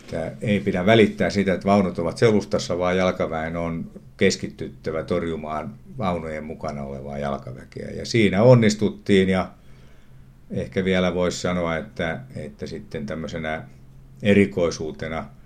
että 0.00 0.32
ei 0.40 0.60
pidä 0.60 0.86
välittää 0.86 1.30
sitä, 1.30 1.54
että 1.54 1.66
vaunut 1.66 1.98
ovat 1.98 2.18
selustassa, 2.18 2.78
vaan 2.78 2.96
jalkaväen 2.96 3.56
on 3.56 3.90
keskittyttävä 4.16 5.02
torjumaan 5.02 5.74
vaunujen 5.98 6.44
mukana 6.44 6.82
olevaa 6.82 7.18
jalkaväkeä. 7.18 7.90
Ja 7.90 8.06
siinä 8.06 8.42
onnistuttiin 8.42 9.28
ja 9.28 9.50
ehkä 10.50 10.84
vielä 10.84 11.14
voisi 11.14 11.40
sanoa, 11.40 11.76
että, 11.76 12.20
että 12.36 12.66
sitten 12.66 13.06
tämmöisenä 13.06 13.64
erikoisuutena 14.22 15.37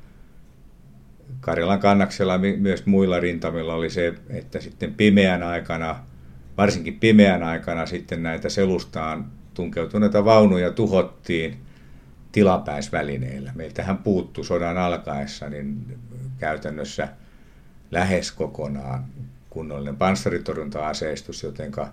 Karjalan 1.40 1.81
kannaksella 1.81 2.38
myös 2.38 2.87
muilla 2.87 3.21
rintamilla 3.21 3.75
oli 3.75 3.90
se, 3.90 4.14
että 4.31 4.61
sitten 4.61 4.95
pimeän 4.95 5.42
aikana, 5.42 6.05
varsinkin 6.59 7.01
pimeän 7.01 7.42
aikana 7.42 7.87
sitten 7.87 8.23
näitä 8.23 8.49
selustaan 8.49 9.27
tunkeutuneita 9.55 10.25
vaunuja 10.25 10.71
tuhottiin 10.71 11.57
tilapäisvälineillä. 12.33 13.53
Meiltähän 13.55 13.99
puuttu 13.99 14.45
sodan 14.45 14.79
alkaessa 14.79 15.49
niin 15.49 15.99
käytännössä 16.38 17.09
lähes 17.90 18.33
kokonaan 18.33 19.05
kunnollinen 19.51 19.97
panssaritorjunta-aseistus, 19.97 21.42
jotenka 21.42 21.88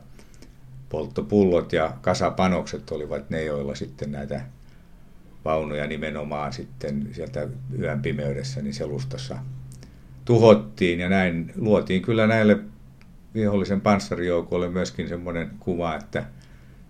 polttopullot 0.90 1.74
ja 1.74 1.94
kasapanokset 2.02 2.92
olivat 2.92 3.30
ne, 3.30 3.44
joilla 3.44 3.76
sitten 3.76 4.12
näitä 4.12 4.42
vaunuja 5.46 5.88
nimenomaan 5.88 6.54
sitten 6.54 7.10
sieltä 7.12 7.48
yön 7.80 8.02
pimeydessä 8.02 8.62
niin 8.62 8.74
selustassa 8.74 9.38
tuhottiin 10.26 11.00
ja 11.00 11.10
näin 11.10 11.54
luotiin 11.56 12.02
kyllä 12.02 12.28
näille 12.28 12.58
vihollisen 13.34 13.82
panssarijoukoille 13.82 14.70
myöskin 14.70 15.10
semmoinen 15.10 15.52
kuva, 15.60 15.96
että 15.96 16.26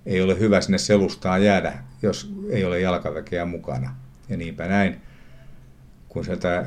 ei 0.06 0.22
ole 0.22 0.40
hyvä 0.40 0.62
sinne 0.62 0.78
selustaan 0.78 1.44
jäädä, 1.44 1.74
jos 2.02 2.34
ei 2.50 2.66
ole 2.66 2.80
jalkaväkeä 2.80 3.46
mukana. 3.46 3.96
Ja 4.30 4.38
niinpä 4.38 4.68
näin, 4.68 5.02
kun 6.10 6.26
sieltä 6.26 6.66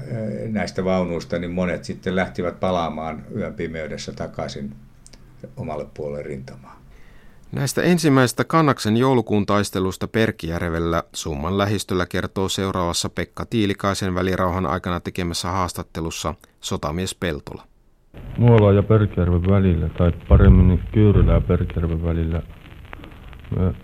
näistä 0.49 0.85
vaunuista, 0.85 1.39
niin 1.39 1.51
monet 1.51 1.85
sitten 1.85 2.17
lähtivät 2.17 2.61
palaamaan 2.61 3.25
yön 3.37 3.55
pimeydessä 3.55 4.13
takaisin 4.13 4.75
omalle 5.57 5.87
puolelle 5.95 6.23
rintamaan. 6.23 6.82
Näistä 7.53 7.83
ensimmäisestä 7.83 8.45
Kannaksen 8.45 8.97
joulukuun 8.97 9.47
taistelusta 9.47 10.09
Perkijärvellä 10.09 11.03
summan 11.13 11.59
lähistöllä 11.59 12.07
kertoo 12.07 12.49
seuraavassa 12.49 13.09
Pekka 13.09 13.47
Tiilikaisen 13.51 14.15
välirauhan 14.15 14.67
aikana 14.67 15.01
tekemässä 15.01 15.49
haastattelussa 15.49 16.35
sotamies 16.61 17.15
Peltola. 17.15 17.63
Muola 18.39 18.73
ja 18.73 18.83
Perkijärven 18.83 19.43
välillä, 19.43 19.89
tai 19.89 20.13
paremmin 20.29 20.81
Kyyrylä 20.93 21.33
ja 21.33 21.41
Perkijärven 21.41 22.05
välillä, 22.05 22.43
me 23.57 23.75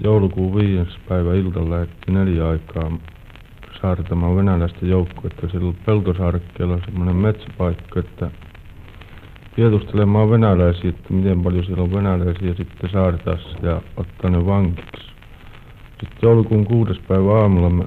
joulukuun 0.00 0.54
viides 0.54 0.88
päivä 1.08 1.34
iltalla 1.34 1.80
lähti 1.80 2.12
neljä 2.12 2.48
aikaa 2.48 2.98
saartamaan 3.82 4.36
venäläistä 4.36 4.86
joukkuetta. 4.86 5.48
Silloin 5.48 5.78
Peltosaarekkeella 5.86 6.74
on 6.74 6.82
semmoinen 6.84 7.16
metsäpaikka, 7.16 8.00
että 8.00 8.30
tiedustelemaan 9.56 10.30
venäläisiä, 10.30 10.90
että 10.90 11.12
miten 11.12 11.42
paljon 11.42 11.64
siellä 11.64 11.82
on 11.82 11.92
venäläisiä 11.92 12.54
sitten 12.54 12.90
saartaassa 12.90 13.58
ja 13.62 13.80
ottaa 13.96 14.30
ne 14.30 14.46
vankiksi. 14.46 15.06
Sitten 16.00 16.18
joulukuun 16.22 16.64
kuudes 16.64 16.98
päivä 17.08 17.40
aamulla 17.40 17.70
me 17.70 17.84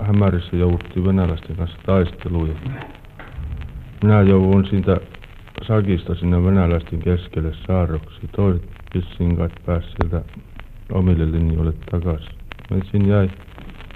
hämärissä 0.00 0.56
jouduttiin 0.56 1.06
venäläisten 1.06 1.56
kanssa 1.56 1.78
taisteluun. 1.86 2.56
Minä 4.02 4.22
jouduin 4.22 4.66
siitä 4.66 5.00
sakista 5.62 6.14
sinne 6.14 6.44
venäläisten 6.44 6.98
keskelle 6.98 7.52
saarroksi. 7.66 8.28
Toiset 8.36 8.68
vissiin 8.94 9.36
kai 9.36 9.48
pääsi 9.66 9.86
sieltä 9.86 10.22
omille 10.92 11.32
linjoille 11.32 11.72
takaisin. 11.90 12.34
Meitsin 12.70 13.08
jäi 13.08 13.30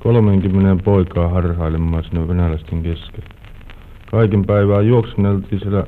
30 0.02 0.84
poikaa 0.84 1.28
harhailemaan 1.28 2.04
sinne 2.04 2.28
venäläisten 2.28 2.82
keskelle. 2.82 3.28
Kaiken 4.10 4.44
päivää 4.44 4.80
juokseneltiin 4.80 5.60
siellä 5.60 5.86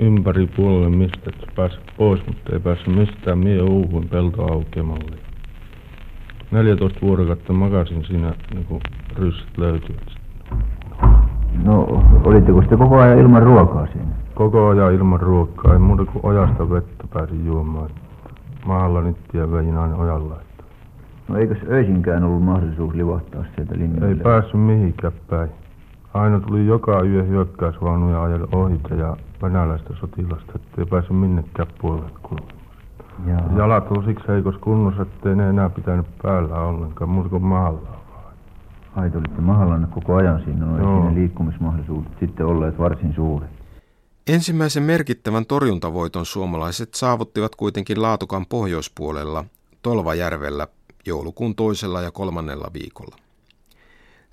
ympäri 0.00 0.46
puolelle 0.46 0.96
mistä, 0.96 1.30
että 1.30 1.46
pääsi 1.56 1.78
pois, 1.96 2.26
mutta 2.26 2.52
ei 2.52 2.60
päässyt 2.60 2.96
mistään. 2.96 3.38
Mie 3.38 3.62
uuhuin 3.62 4.08
peltoaukeamalle. 4.08 5.16
14 6.50 7.00
vuorokautta 7.02 7.52
makasin 7.52 8.04
siinä, 8.04 8.34
niin 8.54 8.64
kuin 8.64 8.80
ryssit 9.16 9.58
löytyivät. 9.58 10.06
No, 11.64 12.02
olitteko 12.24 12.60
sitten 12.60 12.78
koko 12.78 12.98
ajan 12.98 13.18
ilman 13.18 13.42
ruokaa 13.42 13.86
siinä? 13.86 14.08
Koko 14.34 14.68
ajan 14.68 14.94
ilman 14.94 15.20
ruokaa. 15.20 15.72
Ei 15.72 15.78
muuta 15.78 16.04
kuin 16.04 16.26
ojasta 16.26 16.70
vettä 16.70 17.04
pääsin 17.14 17.46
juomaan. 17.46 17.90
Maalla 18.66 19.02
nittiä 19.02 19.52
vein 19.52 19.78
aina 19.78 19.96
ojalla. 19.96 20.36
No 21.28 21.36
eikös 21.38 21.58
öisinkään 21.68 22.24
ollut 22.24 22.42
mahdollisuus 22.42 22.94
livahtaa 22.94 23.44
sieltä 23.54 23.74
linjoille? 23.78 24.08
Ei 24.08 24.14
päässyt 24.14 24.60
mihinkään 24.60 25.12
päin. 25.30 25.50
Aina 26.14 26.40
tuli 26.40 26.66
joka 26.66 27.02
yö 27.02 27.22
hyökkäysvaunuja 27.22 28.22
ajella 28.22 28.48
ohite 28.52 28.94
ja 28.94 29.16
venäläistä 29.42 29.94
sotilasta, 30.00 30.52
ettei 30.54 30.86
pääse 30.86 31.12
minnekään 31.12 31.68
puolelle 31.80 32.10
kulkemaan. 32.22 33.56
Jalat 33.56 33.90
on 33.90 34.04
siksi 34.04 34.28
heikossa 34.28 34.60
kunnossa, 34.60 35.02
ettei 35.02 35.36
ne 35.36 35.48
enää 35.48 35.70
pitänyt 35.70 36.06
päällä 36.22 36.60
ollenkaan, 36.60 37.10
muuta 37.10 37.28
kuin 37.28 37.42
mahallaan 37.42 37.98
vaan. 38.12 38.34
Ai, 38.96 39.10
te 39.10 39.18
olitte 39.18 39.40
mahallanne 39.40 39.88
koko 39.94 40.14
ajan 40.14 40.42
siinä, 40.44 40.66
no 40.66 40.76
siinä 40.76 41.14
liikkumismahdollisuudet 41.14 42.12
sitten 42.20 42.46
olleet 42.46 42.78
varsin 42.78 43.14
suuret. 43.14 43.50
Ensimmäisen 44.26 44.82
merkittävän 44.82 45.46
torjuntavoiton 45.46 46.26
suomalaiset 46.26 46.94
saavuttivat 46.94 47.54
kuitenkin 47.54 48.02
Laatukan 48.02 48.46
pohjoispuolella 48.46 49.44
Tolvajärvellä 49.82 50.66
joulukuun 51.06 51.54
toisella 51.54 52.02
ja 52.02 52.10
kolmannella 52.10 52.70
viikolla. 52.74 53.16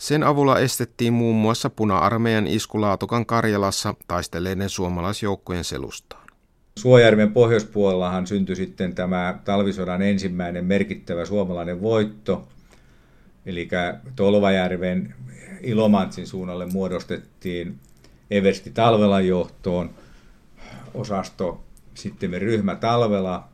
Sen 0.02 0.24
avulla 0.24 0.60
estettiin 0.60 1.14
muun 1.14 1.36
muassa 1.36 1.70
puna-armeijan 1.70 2.48
iskulaatukan 2.48 3.26
Karjalassa 3.26 3.96
taistelleiden 4.08 4.70
suomalaisjoukkojen 4.70 5.64
selustaan. 5.64 6.28
Suojärven 6.80 7.34
pohjoispuolellahan 7.34 8.28
syntyi 8.28 8.56
sitten 8.56 8.96
tämä 8.96 9.40
talvisodan 9.46 10.02
ensimmäinen 10.02 10.66
merkittävä 10.66 11.26
suomalainen 11.26 11.82
voitto. 11.82 12.48
Eli 13.46 13.70
Tolvajärven 14.16 15.16
Ilomantsin 15.62 16.28
suunnalle 16.28 16.66
muodostettiin 16.66 17.80
Eversti 18.32 18.70
Talvelan 18.70 19.28
johtoon 19.28 19.90
osasto 20.94 21.64
sitten 21.94 22.42
ryhmä 22.42 22.76
Talvela, 22.76 23.48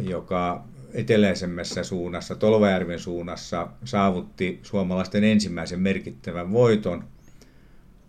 joka 0.00 0.64
eteläisemmässä 0.94 1.82
suunnassa, 1.82 2.34
Tolvajärven 2.34 2.98
suunnassa, 2.98 3.68
saavutti 3.84 4.60
suomalaisten 4.62 5.24
ensimmäisen 5.24 5.80
merkittävän 5.80 6.52
voiton, 6.52 7.04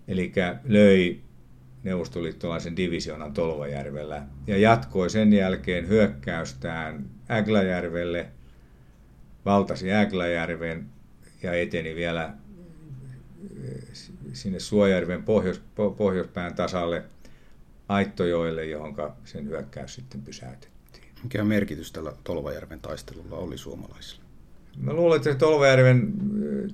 eli 0.08 0.34
löi 0.64 1.22
neuvostoliittolaisen 1.84 2.78
divisionan 2.78 3.34
Tolvajärvellä 3.34 4.24
ja 4.48 4.58
jatkoi 4.58 5.10
sen 5.10 5.34
jälkeen 5.34 5.88
hyökkäystään 5.88 7.06
Ägläjärvelle, 7.32 8.28
valtasi 9.46 9.92
Ägläjärven 9.92 10.86
ja 11.44 11.54
eteni 11.54 11.96
vielä 11.96 12.34
eh, 13.64 13.82
sinne 14.34 14.60
Suojärven 14.60 15.24
pohjois, 15.24 15.62
pohjoispään 15.98 16.56
tasalle 16.56 17.04
Aittojoelle, 17.88 18.66
johon 18.66 18.96
sen 19.24 19.46
hyökkäys 19.48 19.96
sitten 19.96 20.22
pysäytettiin. 20.22 20.75
Mikä 21.24 21.44
merkitys 21.44 21.92
tällä 21.92 22.14
Tolvajärven 22.24 22.80
taistelulla 22.80 23.38
oli 23.38 23.58
suomalaisilla? 23.58 24.26
Mä 24.78 24.94
luulen, 24.94 25.18
että 25.18 25.36
Tolvajärven 25.36 26.14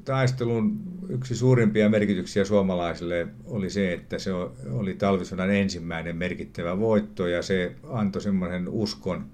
taistelun 0.06 0.80
yksi 1.10 1.36
suurimpia 1.36 1.90
merkityksiä 1.90 2.46
suomalaisille 2.46 3.28
oli 3.46 3.70
se, 3.70 3.94
että 3.94 4.20
se 4.20 4.34
oli 4.72 4.94
talvisodan 4.94 5.50
ensimmäinen 5.52 6.16
merkittävä 6.16 6.80
voitto 6.80 7.28
ja 7.28 7.42
se 7.42 7.76
antoi 7.90 8.22
semmoisen 8.22 8.70
uskon, 8.70 9.26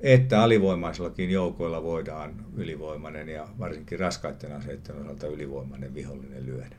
että 0.00 0.42
alivoimaisillakin 0.42 1.30
joukoilla 1.30 1.82
voidaan 1.82 2.44
ylivoimainen 2.56 3.28
ja 3.28 3.48
varsinkin 3.58 4.00
raskaiden 4.00 4.52
aseiden 4.52 4.96
osalta 5.00 5.26
ylivoimainen 5.26 5.94
vihollinen 5.94 6.46
lyödä. 6.46 6.76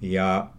Ja 0.00 0.50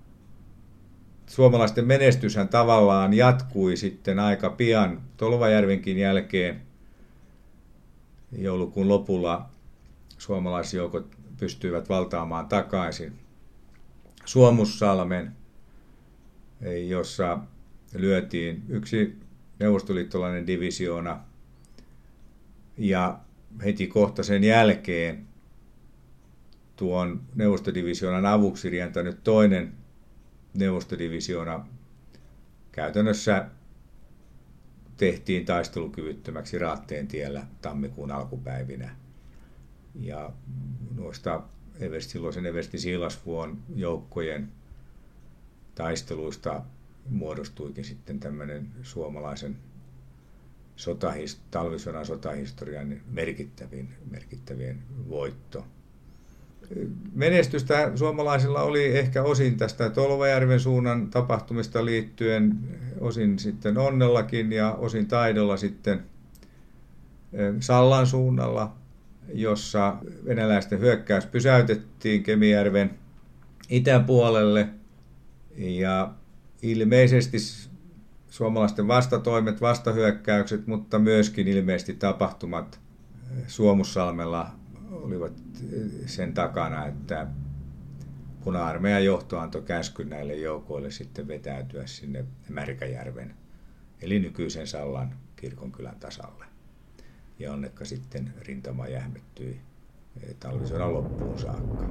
suomalaisten 1.28 1.86
menestyshän 1.86 2.48
tavallaan 2.48 3.14
jatkui 3.14 3.78
sitten 3.78 4.20
aika 4.20 4.50
pian 4.50 5.02
Tolvajärvenkin 5.18 5.98
jälkeen. 5.98 6.62
Joulukuun 8.38 8.90
lopulla 8.90 9.50
suomalaisjoukot 10.18 11.16
pystyivät 11.40 11.90
valtaamaan 11.90 12.48
takaisin 12.48 13.14
Suomussalmen, 14.26 15.36
jossa 16.88 17.40
lyötiin 17.94 18.64
yksi 18.70 19.20
neuvostoliittolainen 19.60 20.48
divisioona 20.48 21.20
ja 22.78 23.20
heti 23.64 23.88
kohta 23.88 24.24
sen 24.24 24.44
jälkeen 24.44 25.28
tuon 26.76 27.22
neuvostodivisioonan 27.36 28.26
avuksi 28.26 28.70
rientänyt 28.70 29.24
toinen 29.24 29.74
neuvostodivisioona 30.56 31.68
käytännössä 32.72 33.50
tehtiin 34.98 35.46
taistelukyvyttömäksi 35.46 36.60
Raatteen 36.60 37.08
tiellä 37.08 37.46
tammikuun 37.62 38.12
alkupäivinä. 38.12 38.96
Ja 40.00 40.32
noista 40.96 41.44
Everst, 41.80 42.10
silloisen 42.10 42.46
Eversti 42.46 42.80
Siilasvuon 42.80 43.58
joukkojen 43.76 44.52
taisteluista 45.76 46.62
muodostuikin 47.10 47.86
sitten 47.86 48.20
tämmöinen 48.20 48.72
suomalaisen 48.84 49.58
sotahist, 50.76 51.40
talvisodan 51.52 52.06
sotahistorian 52.06 53.02
merkittävin, 53.08 53.96
merkittävien 54.12 54.84
voitto. 55.10 55.66
Menestystä 57.14 57.92
suomalaisilla 57.96 58.62
oli 58.62 58.98
ehkä 58.98 59.24
osin 59.24 59.58
tästä 59.58 59.90
Tolvajärven 59.90 60.60
suunnan 60.60 61.10
tapahtumista 61.10 61.86
liittyen, 61.86 62.58
osin 63.00 63.40
sitten 63.40 63.78
onnellakin 63.78 64.52
ja 64.52 64.74
osin 64.74 65.08
taidolla 65.08 65.58
sitten 65.58 66.04
Sallan 67.60 68.08
suunnalla, 68.08 68.76
jossa 69.34 69.96
venäläisten 70.26 70.80
hyökkäys 70.80 71.26
pysäytettiin 71.26 72.24
Kemijärven 72.24 73.00
itäpuolelle 73.70 74.68
ja 75.58 76.14
ilmeisesti 76.62 77.38
suomalaisten 78.30 78.88
vastatoimet, 78.88 79.62
vastahyökkäykset, 79.62 80.68
mutta 80.68 81.00
myöskin 81.00 81.48
ilmeisesti 81.48 81.94
tapahtumat 81.94 82.80
Suomussalmella 83.48 84.52
olivat 84.96 85.34
sen 86.06 86.34
takana, 86.34 86.86
että 86.86 87.28
puna-armeijan 88.44 89.06
johto 89.06 89.40
antoi 89.40 89.62
käskyn 89.62 90.10
näille 90.10 90.36
joukoille 90.36 90.92
sitten 90.92 91.28
vetäytyä 91.28 91.88
sinne 91.88 92.26
Märkäjärven, 92.50 93.36
eli 94.02 94.20
nykyisen 94.20 94.68
Sallan 94.68 95.16
kirkonkylän 95.36 96.00
tasalle. 96.00 96.46
Ja 97.40 97.54
onnekka 97.54 97.86
sitten 97.86 98.34
rintama 98.42 98.88
jähmettyi 98.88 99.62
talvisodan 100.40 100.94
loppuun 100.94 101.40
saakka. 101.40 101.86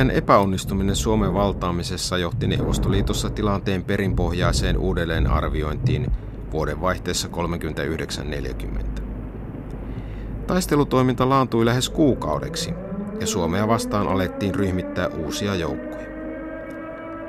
Puna-armeijan 0.00 0.24
epäonnistuminen 0.24 0.96
Suomen 0.96 1.34
valtaamisessa 1.34 2.18
johti 2.18 2.46
Neuvostoliitossa 2.46 3.30
tilanteen 3.30 3.84
perinpohjaiseen 3.84 4.78
uudelleenarviointiin 4.78 6.06
vuodenvaihteessa 6.52 7.28
39-40. 7.28 9.02
Taistelutoiminta 10.46 11.28
laantui 11.28 11.64
lähes 11.64 11.88
kuukaudeksi 11.88 12.70
ja 13.20 13.26
Suomea 13.26 13.68
vastaan 13.68 14.08
alettiin 14.08 14.54
ryhmittää 14.54 15.08
uusia 15.08 15.54
joukkoja. 15.54 16.06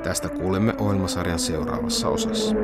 Tästä 0.02 0.28
kuulemme 0.28 0.74
ohjelmasarjan 0.78 1.38
seuraavassa 1.38 2.08
osassa. 2.08 2.54